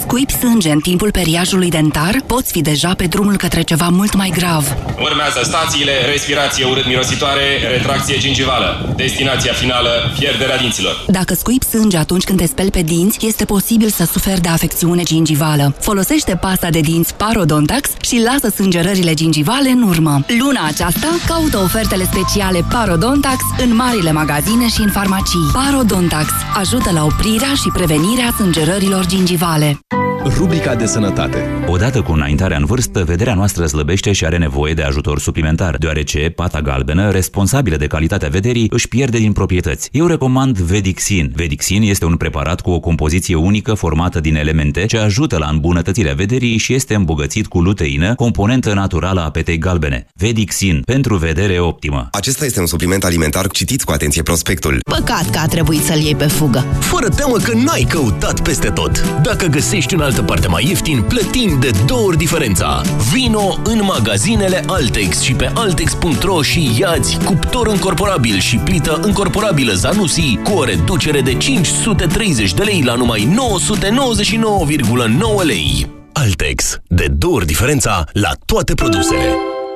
Scuipi 0.00 0.32
sânge 0.32 0.70
în 0.70 0.78
timpul 0.78 1.10
periajului 1.10 1.70
dentar, 1.70 2.22
poți 2.26 2.52
fi 2.52 2.60
deja 2.60 2.94
pe 2.94 3.06
drumul 3.06 3.36
către 3.36 3.62
ceva 3.62 3.88
mult 3.88 4.14
mai 4.14 4.32
grav. 4.36 4.76
Urmează 5.00 5.40
stațiile, 5.42 5.92
respirație 6.10 6.64
urât-mirositoare, 6.64 7.42
retracție 7.70 8.18
gingivală. 8.18 8.94
Destinația 8.96 9.52
finală, 9.52 9.90
pierderea 10.18 10.58
dinților. 10.58 11.04
Dacă 11.06 11.34
scuipi 11.34 11.64
sânge 11.64 11.96
atunci 11.96 12.24
când 12.24 12.38
te 12.38 12.46
speli 12.46 12.70
pe 12.70 12.82
dinți, 12.82 13.26
este 13.26 13.44
posibil 13.44 13.88
să 13.88 14.04
suferi 14.04 14.40
de 14.40 14.48
afecțiune 14.48 15.02
gingivală. 15.02 15.74
Folosește 15.80 16.38
pasta 16.40 16.70
de 16.70 16.80
dinți 16.80 17.14
Parodontax 17.14 17.90
și 18.00 18.22
lasă 18.24 18.54
sângerările 18.54 19.14
gingivale 19.14 19.68
în 19.68 19.82
urmă. 19.82 20.24
Luna 20.38 20.66
aceasta, 20.66 21.08
caută 21.26 21.58
ofertele 21.58 22.04
speciale 22.04 22.64
Parodontax 22.70 23.38
în 23.58 23.74
marile 23.74 24.12
magazine 24.12 24.68
și 24.68 24.80
în 24.80 24.90
farmacii. 24.90 25.50
Parodontax 25.52 26.28
ajută 26.54 26.90
la 26.92 27.04
oprirea 27.04 27.54
și 27.54 27.68
prevenirea 27.72 28.34
sângerărilor 28.36 29.06
gingivale. 29.06 29.81
Rubrica 30.24 30.74
de 30.74 30.86
sănătate. 30.86 31.61
Odată 31.72 32.02
cu 32.02 32.12
înaintarea 32.12 32.56
în 32.56 32.64
vârstă, 32.64 33.04
vederea 33.04 33.34
noastră 33.34 33.66
slăbește 33.66 34.12
și 34.12 34.24
are 34.24 34.38
nevoie 34.38 34.74
de 34.74 34.82
ajutor 34.82 35.18
suplimentar, 35.18 35.76
deoarece 35.76 36.18
pata 36.18 36.60
galbenă, 36.60 37.10
responsabilă 37.10 37.76
de 37.76 37.86
calitatea 37.86 38.28
vederii, 38.28 38.66
își 38.70 38.88
pierde 38.88 39.18
din 39.18 39.32
proprietăți. 39.32 39.88
Eu 39.92 40.06
recomand 40.06 40.58
Vedixin. 40.58 41.32
Vedixin 41.34 41.82
este 41.82 42.04
un 42.04 42.16
preparat 42.16 42.60
cu 42.60 42.70
o 42.70 42.80
compoziție 42.80 43.34
unică 43.34 43.74
formată 43.74 44.20
din 44.20 44.36
elemente 44.36 44.86
ce 44.86 44.98
ajută 44.98 45.38
la 45.38 45.46
îmbunătățirea 45.46 46.14
vederii 46.14 46.56
și 46.56 46.74
este 46.74 46.94
îmbogățit 46.94 47.46
cu 47.46 47.60
luteină, 47.60 48.14
componentă 48.14 48.74
naturală 48.74 49.20
a 49.20 49.30
petei 49.30 49.58
galbene. 49.58 50.06
Vedixin, 50.14 50.82
pentru 50.84 51.16
vedere 51.16 51.58
optimă. 51.58 52.08
Acesta 52.10 52.44
este 52.44 52.60
un 52.60 52.66
supliment 52.66 53.04
alimentar. 53.04 53.46
Citiți 53.46 53.84
cu 53.84 53.92
atenție 53.92 54.22
prospectul. 54.22 54.78
Păcat 54.90 55.30
că 55.30 55.38
a 55.38 55.46
trebuit 55.46 55.82
să-l 55.82 56.00
iei 56.00 56.16
pe 56.16 56.26
fugă. 56.26 56.64
Fără 56.80 57.08
teamă 57.08 57.36
că 57.36 57.52
n-ai 57.54 57.86
căutat 57.88 58.42
peste 58.42 58.68
tot. 58.68 59.20
Dacă 59.22 59.46
găsești 59.46 59.94
în 59.94 60.00
altă 60.00 60.22
parte 60.22 60.48
mai 60.48 60.66
ieftin, 60.68 61.02
plătim 61.08 61.60
de 61.62 61.70
două 61.86 62.06
ori 62.06 62.16
diferența. 62.16 62.80
Vino 63.12 63.58
în 63.64 63.80
magazinele 63.84 64.62
Altex 64.66 65.20
și 65.20 65.34
pe 65.34 65.50
altex.ro 65.54 66.42
și 66.42 66.70
iați 66.78 67.24
cuptor 67.24 67.66
încorporabil 67.66 68.38
și 68.38 68.56
plită 68.56 69.00
încorporabilă 69.02 69.72
Zanussi 69.72 70.38
cu 70.44 70.52
o 70.52 70.64
reducere 70.64 71.20
de 71.20 71.34
530 71.34 72.54
de 72.54 72.62
lei 72.62 72.82
la 72.82 72.94
numai 72.94 73.28
999,9 75.38 75.44
lei. 75.44 75.90
Altex. 76.12 76.78
De 76.86 77.06
două 77.06 77.34
ori 77.34 77.46
diferența 77.46 78.04
la 78.12 78.30
toate 78.46 78.74
produsele. 78.74 79.36